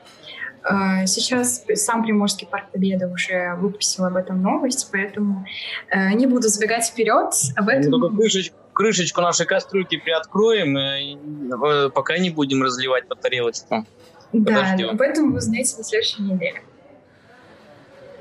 Э, 0.69 1.05
сейчас 1.05 1.63
сам 1.75 2.03
Приморский 2.03 2.47
парк 2.47 2.71
Победы 2.71 3.07
уже 3.07 3.55
выпустил 3.55 4.05
об 4.05 4.15
этом 4.15 4.41
новость, 4.41 4.89
поэтому 4.91 5.45
э, 5.89 6.13
не 6.13 6.27
буду 6.27 6.47
забегать 6.49 6.85
вперед. 6.85 7.33
Об 7.55 7.69
этом... 7.69 7.91
Ну, 7.91 7.99
только 7.99 8.15
крышечку, 8.17 8.57
крышечку 8.73 9.21
нашей 9.21 9.45
кастрюльки 9.45 9.97
приоткроем, 9.97 10.77
э, 10.77 11.89
пока 11.89 12.17
не 12.17 12.29
будем 12.29 12.63
разливать 12.63 13.07
по 13.07 13.15
тарелочкам. 13.15 13.87
Да, 14.33 14.55
Подождем. 14.55 14.89
об 14.89 15.01
этом 15.01 15.31
вы 15.31 15.37
узнаете 15.37 15.77
на 15.77 15.83
следующей 15.83 16.21
неделе. 16.23 16.61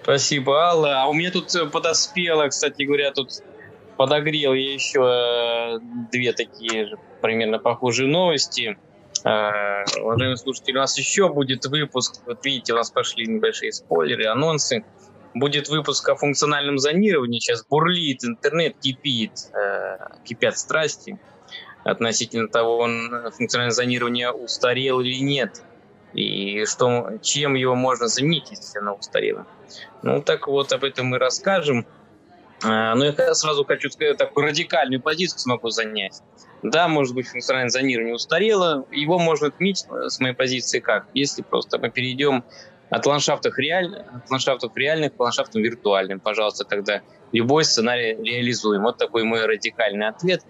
Спасибо, 0.02 0.68
Алла. 0.68 1.02
А 1.02 1.06
у 1.08 1.12
меня 1.14 1.32
тут 1.32 1.52
подоспело, 1.72 2.46
кстати 2.46 2.84
говоря, 2.84 3.10
тут 3.10 3.30
подогрел 3.96 4.54
я 4.54 4.72
еще 4.72 5.80
две 6.12 6.32
такие 6.32 6.86
же 6.86 6.96
примерно 7.20 7.58
похожие 7.58 8.08
новости. 8.08 8.78
Э, 9.24 9.84
уважаемые 10.00 10.36
слушатели, 10.36 10.76
у 10.76 10.80
нас 10.80 10.96
еще 10.98 11.28
будет 11.28 11.64
выпуск. 11.66 12.22
Вот 12.26 12.44
видите, 12.44 12.72
у 12.72 12.76
нас 12.76 12.90
пошли 12.90 13.26
небольшие 13.26 13.72
спойлеры, 13.72 14.26
анонсы. 14.26 14.84
Будет 15.34 15.68
выпуск 15.68 16.08
о 16.08 16.16
функциональном 16.16 16.78
зонировании. 16.78 17.38
Сейчас 17.38 17.64
бурлит, 17.66 18.24
интернет 18.24 18.76
кипит, 18.80 19.32
э, 19.54 19.98
кипят 20.24 20.58
страсти 20.58 21.18
относительно 21.84 22.48
того, 22.48 22.78
он, 22.78 23.30
функциональное 23.36 23.74
зонирование 23.74 24.32
устарел 24.32 25.00
или 25.00 25.22
нет. 25.22 25.62
И 26.14 26.64
что, 26.64 27.18
чем 27.22 27.54
его 27.54 27.74
можно 27.74 28.08
заменить, 28.08 28.50
если 28.50 28.78
оно 28.78 28.94
устарело. 28.94 29.46
Ну, 30.02 30.22
так 30.22 30.48
вот, 30.48 30.72
об 30.72 30.84
этом 30.84 31.06
мы 31.06 31.18
расскажем. 31.18 31.86
Э, 32.64 32.94
но 32.94 33.04
я 33.04 33.34
сразу 33.34 33.64
хочу 33.64 33.90
сказать, 33.90 34.16
такую 34.16 34.46
радикальную 34.46 35.00
позицию 35.00 35.38
смогу 35.38 35.70
занять. 35.70 36.22
Да, 36.62 36.88
может 36.88 37.14
быть, 37.14 37.28
функциональное 37.28 37.70
зонирование 37.70 38.14
устарело. 38.14 38.86
Его 38.90 39.18
можно 39.18 39.48
отметить 39.48 39.86
э, 39.90 40.08
с 40.08 40.18
моей 40.20 40.34
позиции 40.34 40.80
как? 40.80 41.06
Если 41.14 41.42
просто 41.42 41.78
мы 41.78 41.90
перейдем 41.90 42.44
от 42.90 43.04
ландшафтов, 43.06 43.58
реаль... 43.58 43.94
от 43.94 44.30
ландшафтов 44.30 44.76
реальных 44.76 45.14
к 45.14 45.20
ландшафтам 45.20 45.62
виртуальным. 45.62 46.20
Пожалуйста, 46.20 46.64
тогда 46.64 47.02
любой 47.32 47.64
сценарий 47.64 48.14
реализуем. 48.14 48.82
Вот 48.82 48.96
такой 48.96 49.24
мой 49.24 49.44
радикальный 49.44 50.08
ответ. 50.08 50.42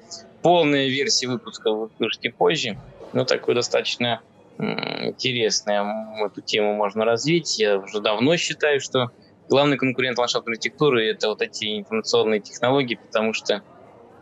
Полная 0.42 0.88
версия 0.88 1.28
выпуска 1.28 1.70
вы 1.70 1.86
услышите 1.86 2.30
позже. 2.30 2.78
Ну, 3.12 3.24
такой 3.24 3.54
достаточно 3.54 4.20
интересная. 4.58 6.24
Эту 6.24 6.40
тему 6.40 6.74
можно 6.74 7.04
развить. 7.04 7.58
Я 7.58 7.78
уже 7.78 8.00
давно 8.00 8.36
считаю, 8.36 8.80
что 8.80 9.10
главный 9.48 9.76
конкурент 9.76 10.18
ландшафтной 10.18 10.54
архитектуры– 10.54 11.06
это 11.10 11.28
вот 11.28 11.42
эти 11.42 11.78
информационные 11.78 12.40
технологии, 12.40 12.94
потому 12.94 13.32
что 13.32 13.62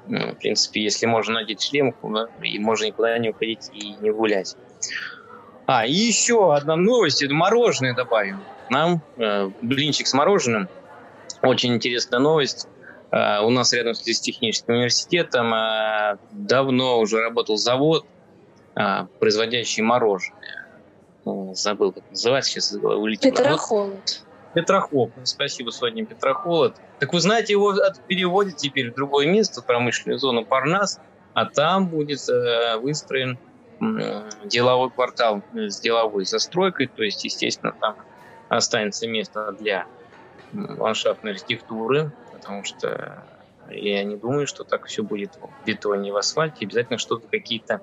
в 0.07 0.35
принципе, 0.35 0.83
если 0.83 1.07
можно 1.07 1.35
надеть 1.35 1.63
шлем, 1.63 1.95
и 2.43 2.59
можно 2.59 2.87
никуда 2.87 3.17
не 3.19 3.31
уходить 3.31 3.71
и 3.73 3.95
не 4.01 4.11
гулять. 4.11 4.57
А, 5.67 5.87
и 5.87 5.93
еще 5.93 6.55
одна 6.55 6.77
новость, 6.77 7.23
это 7.23 7.33
мороженое 7.33 7.95
добавим. 7.95 8.41
Нам 8.71 9.03
э, 9.17 9.51
блинчик 9.63 10.07
с 10.07 10.13
мороженым. 10.13 10.69
Очень 11.43 11.75
интересная 11.75 12.21
новость. 12.21 12.69
Э, 13.11 13.41
у 13.41 13.51
нас 13.51 13.73
рядом 13.73 13.95
с 13.95 14.21
техническим 14.21 14.75
университетом 14.75 15.55
э, 15.55 16.19
давно 16.33 16.99
уже 16.99 17.21
работал 17.21 17.57
завод, 17.57 18.05
э, 18.75 19.07
производящий 19.21 19.83
мороженое. 19.83 20.67
Ну, 21.25 21.55
забыл, 21.55 21.93
как 21.93 22.03
называется, 22.11 22.51
сейчас 22.51 22.73
улетело. 22.73 23.33
Петрохолод. 23.33 24.23
Петрохолод. 24.55 25.11
Спасибо, 25.25 25.71
Соня, 25.71 26.07
Петрохолод. 26.07 26.77
Так 27.01 27.13
вы 27.13 27.21
знаете, 27.21 27.53
его 27.53 27.75
переводят 28.07 28.57
теперь 28.57 28.91
в 28.91 28.95
другое 28.95 29.27
место, 29.27 29.61
в 29.61 29.67
промышленную 29.67 30.19
зону 30.19 30.45
Парнас, 30.45 31.01
а 31.35 31.47
там 31.47 31.89
будет 31.89 32.29
э, 32.29 32.77
выстроен 32.79 33.39
э, 33.81 34.31
деловой 34.45 34.91
квартал 34.91 35.43
с 35.53 35.81
деловой 35.81 36.25
застройкой, 36.25 36.87
то 36.87 37.03
есть, 37.03 37.25
естественно, 37.25 37.75
там 37.81 37.97
останется 38.49 39.09
место 39.09 39.53
для 39.53 39.87
ландшафтной 40.53 41.33
архитектуры, 41.33 42.13
потому 42.33 42.65
что 42.65 43.25
я 43.71 44.05
не 44.05 44.17
думаю, 44.17 44.47
что 44.47 44.63
так 44.65 44.87
все 44.87 45.03
будет 45.03 45.37
в 45.37 45.67
бетоне 45.67 46.13
в 46.13 46.17
асфальте. 46.17 46.67
Обязательно 46.67 46.99
что-то, 46.99 47.27
какие-то 47.27 47.81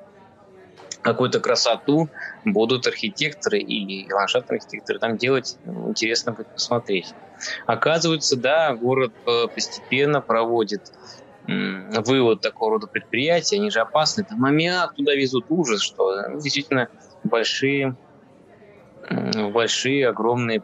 какую-то 1.02 1.40
красоту 1.40 2.10
будут 2.46 2.88
архитекторы 2.88 3.60
и 3.60 4.12
ландшафтные 4.12 4.58
архитекторы 4.58 5.00
там 5.00 5.18
делать. 5.18 5.58
Ну, 5.66 5.90
интересно 5.90 6.32
будет 6.32 6.48
посмотреть. 6.48 7.14
Оказывается, 7.66 8.38
да, 8.38 8.74
город 8.76 9.14
э, 9.26 9.48
постепенно 9.48 10.22
проводит 10.22 10.92
вывод 11.48 12.42
такого 12.42 12.74
рода 12.74 12.88
предприятий, 12.88 13.56
они 13.56 13.72
же 13.72 13.80
опасны. 13.80 14.24
Там 14.24 14.46
аммиак 14.46 14.96
туда 14.96 15.14
везут, 15.14 15.46
ужас, 15.50 15.82
что 15.82 16.30
ну, 16.30 16.40
действительно 16.40 16.88
большие, 17.24 17.96
большие, 19.52 20.08
огромные 20.08 20.62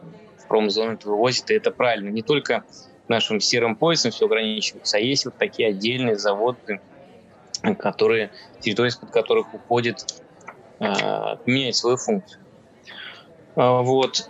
промзоны 0.48 0.98
вывозят, 1.04 1.50
и 1.50 1.54
это 1.54 1.70
правильно. 1.70 2.08
Не 2.10 2.22
только 2.22 2.64
нашим 3.08 3.40
серым 3.40 3.76
поясом 3.76 4.12
все 4.12 4.26
ограничивается, 4.26 4.98
а 4.98 5.00
есть 5.00 5.24
вот 5.24 5.36
такие 5.36 5.70
отдельные 5.70 6.16
заводы, 6.16 6.80
которые, 7.78 8.30
территория 8.60 8.90
из-под 8.90 9.10
которых 9.10 9.52
уходит 9.52 10.04
менять 10.80 11.76
свою 11.76 11.96
функцию. 11.96 12.40
А, 13.56 13.82
вот. 13.82 14.26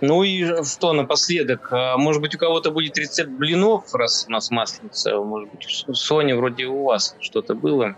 Ну 0.00 0.22
и 0.22 0.64
что 0.64 0.92
напоследок? 0.92 1.68
А, 1.72 1.96
может 1.98 2.22
быть, 2.22 2.34
у 2.34 2.38
кого-то 2.38 2.70
будет 2.70 2.96
рецепт 2.96 3.30
блинов, 3.30 3.94
раз 3.94 4.24
у 4.28 4.30
нас 4.32 4.50
масленица. 4.50 5.16
Может 5.16 5.50
быть, 5.50 5.84
у 5.88 5.94
Сони 5.94 6.32
вроде 6.32 6.66
у 6.66 6.84
вас 6.84 7.16
что-то 7.20 7.54
было. 7.54 7.96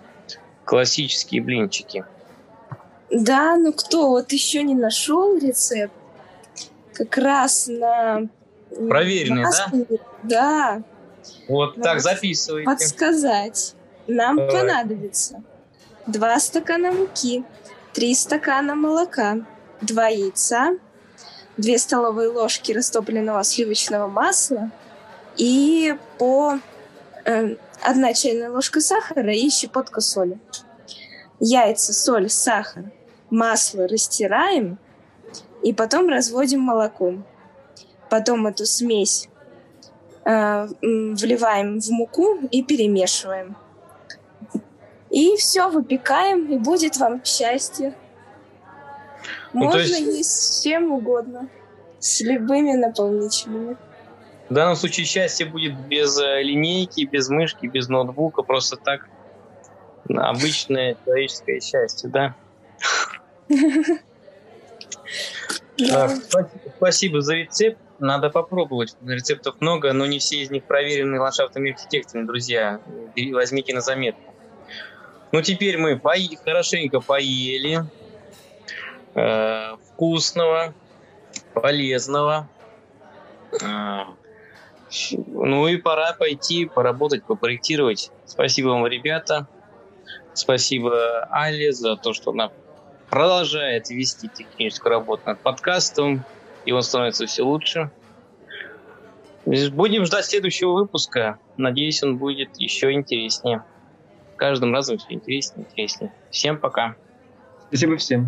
Классические 0.65 1.43
блинчики. 1.43 2.05
Да, 3.11 3.57
ну 3.57 3.73
кто 3.73 4.09
вот 4.09 4.33
еще 4.33 4.63
не 4.63 4.75
нашел 4.75 5.37
рецепт? 5.39 5.93
Как 6.95 7.17
раз 7.19 7.67
на... 7.69 8.23
Проверенный, 8.89 9.45
да? 9.45 9.73
Да. 10.23 10.83
Вот 11.47 11.75
так, 11.81 12.01
записывайте. 12.01 12.65
Подсказать. 12.65 13.75
Нам 14.07 14.37
Давай. 14.37 14.53
понадобится 14.53 15.43
2 16.07 16.41
стакана 16.41 16.93
муки, 16.93 17.45
3 17.95 18.15
стакана 18.15 18.75
молока, 18.75 19.39
2 19.83 20.09
яйца, 20.09 20.79
2 21.59 21.79
столовые 21.79 22.29
ложки 22.29 22.73
растопленного 22.73 23.45
сливочного 23.45 24.09
масла 24.09 24.71
и 25.37 25.95
по 26.19 26.59
э, 27.25 27.57
1 27.83 28.15
чайная 28.15 28.51
ложка 28.51 28.81
сахара 28.81 29.33
и 29.33 29.49
щепотка 29.49 30.01
соли. 30.01 30.39
Яйца, 31.39 31.93
соль, 31.93 32.31
сахар, 32.31 32.93
масло 33.31 33.87
растираем 33.87 34.79
и 35.63 35.73
потом 35.73 36.09
разводим 36.09 36.61
молоком. 36.61 37.25
Потом 38.11 38.47
эту 38.47 38.67
смесь 38.67 39.29
э, 40.25 40.67
вливаем 40.81 41.81
в 41.81 41.89
муку 41.91 42.39
и 42.51 42.63
перемешиваем. 42.63 43.57
И 45.13 45.37
все, 45.37 45.69
выпекаем, 45.69 46.47
и 46.51 46.57
будет 46.57 46.97
вам 46.97 47.23
счастье. 47.23 47.95
Ну, 49.53 49.65
Можно 49.65 49.79
есть... 49.79 50.01
есть 50.01 50.31
с 50.31 50.63
чем 50.63 50.91
угодно, 50.91 51.51
с 51.99 52.23
любыми 52.23 52.73
наполнителями. 52.73 53.77
В 54.49 54.55
данном 54.55 54.75
случае 54.75 55.05
счастье 55.05 55.45
будет 55.45 55.79
без 55.87 56.19
э, 56.19 56.43
линейки, 56.43 57.05
без 57.05 57.29
мышки, 57.29 57.67
без 57.67 57.89
ноутбука, 57.89 58.43
просто 58.43 58.77
так 58.77 59.07
обычное 60.09 60.97
человеческое 61.05 61.61
счастье, 61.61 62.09
да? 62.09 62.35
Спасибо 66.77 67.21
за 67.21 67.35
рецепт. 67.35 67.79
Надо 67.99 68.31
попробовать. 68.31 68.97
Рецептов 69.07 69.61
много, 69.61 69.93
но 69.93 70.07
не 70.07 70.19
все 70.19 70.43
из 70.43 70.51
них 70.51 70.65
проверены 70.65 71.21
ландшафтными 71.21 71.73
архитекторами, 71.73 72.27
друзья. 72.27 72.81
Возьмите 73.33 73.75
на 73.75 73.83
заметку. 73.83 74.32
Ну, 75.33 75.41
теперь 75.41 75.79
мы 75.79 75.99
пои 75.99 76.37
хорошенько 76.45 77.01
поели. 77.01 77.85
Э, 79.15 79.77
вкусного, 79.89 80.75
полезного. 81.55 82.49
Э, 83.63 84.05
ну 85.27 85.69
и 85.69 85.77
пора 85.79 86.13
пойти 86.13 86.67
поработать, 86.67 87.25
попроектировать. 87.25 88.11
Спасибо 88.27 88.69
вам, 88.69 88.87
ребята. 88.87 89.47
Спасибо 90.35 91.27
Але 91.31 91.73
за 91.73 91.97
то, 91.97 92.13
что 92.13 92.31
она 92.31 92.51
продолжает 93.11 93.91
вести 93.91 94.29
техническую 94.29 94.91
работу 94.91 95.23
над 95.27 95.41
подкастом, 95.41 96.25
и 96.65 96.73
он 96.73 96.83
становится 96.83 97.27
все 97.27 97.43
лучше. 97.43 97.91
Будем 99.45 100.05
ждать 100.07 100.25
следующего 100.27 100.73
выпуска. 100.73 101.39
Надеюсь, 101.57 102.03
он 102.03 102.17
будет 102.17 102.57
еще 102.59 102.93
интереснее 102.93 103.63
каждым 104.43 104.73
разом 104.73 104.99
все 104.99 105.15
интереснее 105.15 105.65
и 105.65 105.69
интереснее. 105.69 106.13
Всем 106.31 106.59
пока. 106.59 106.97
Спасибо 107.69 107.97
всем. 107.97 108.27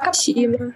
Спасибо. 0.00 0.72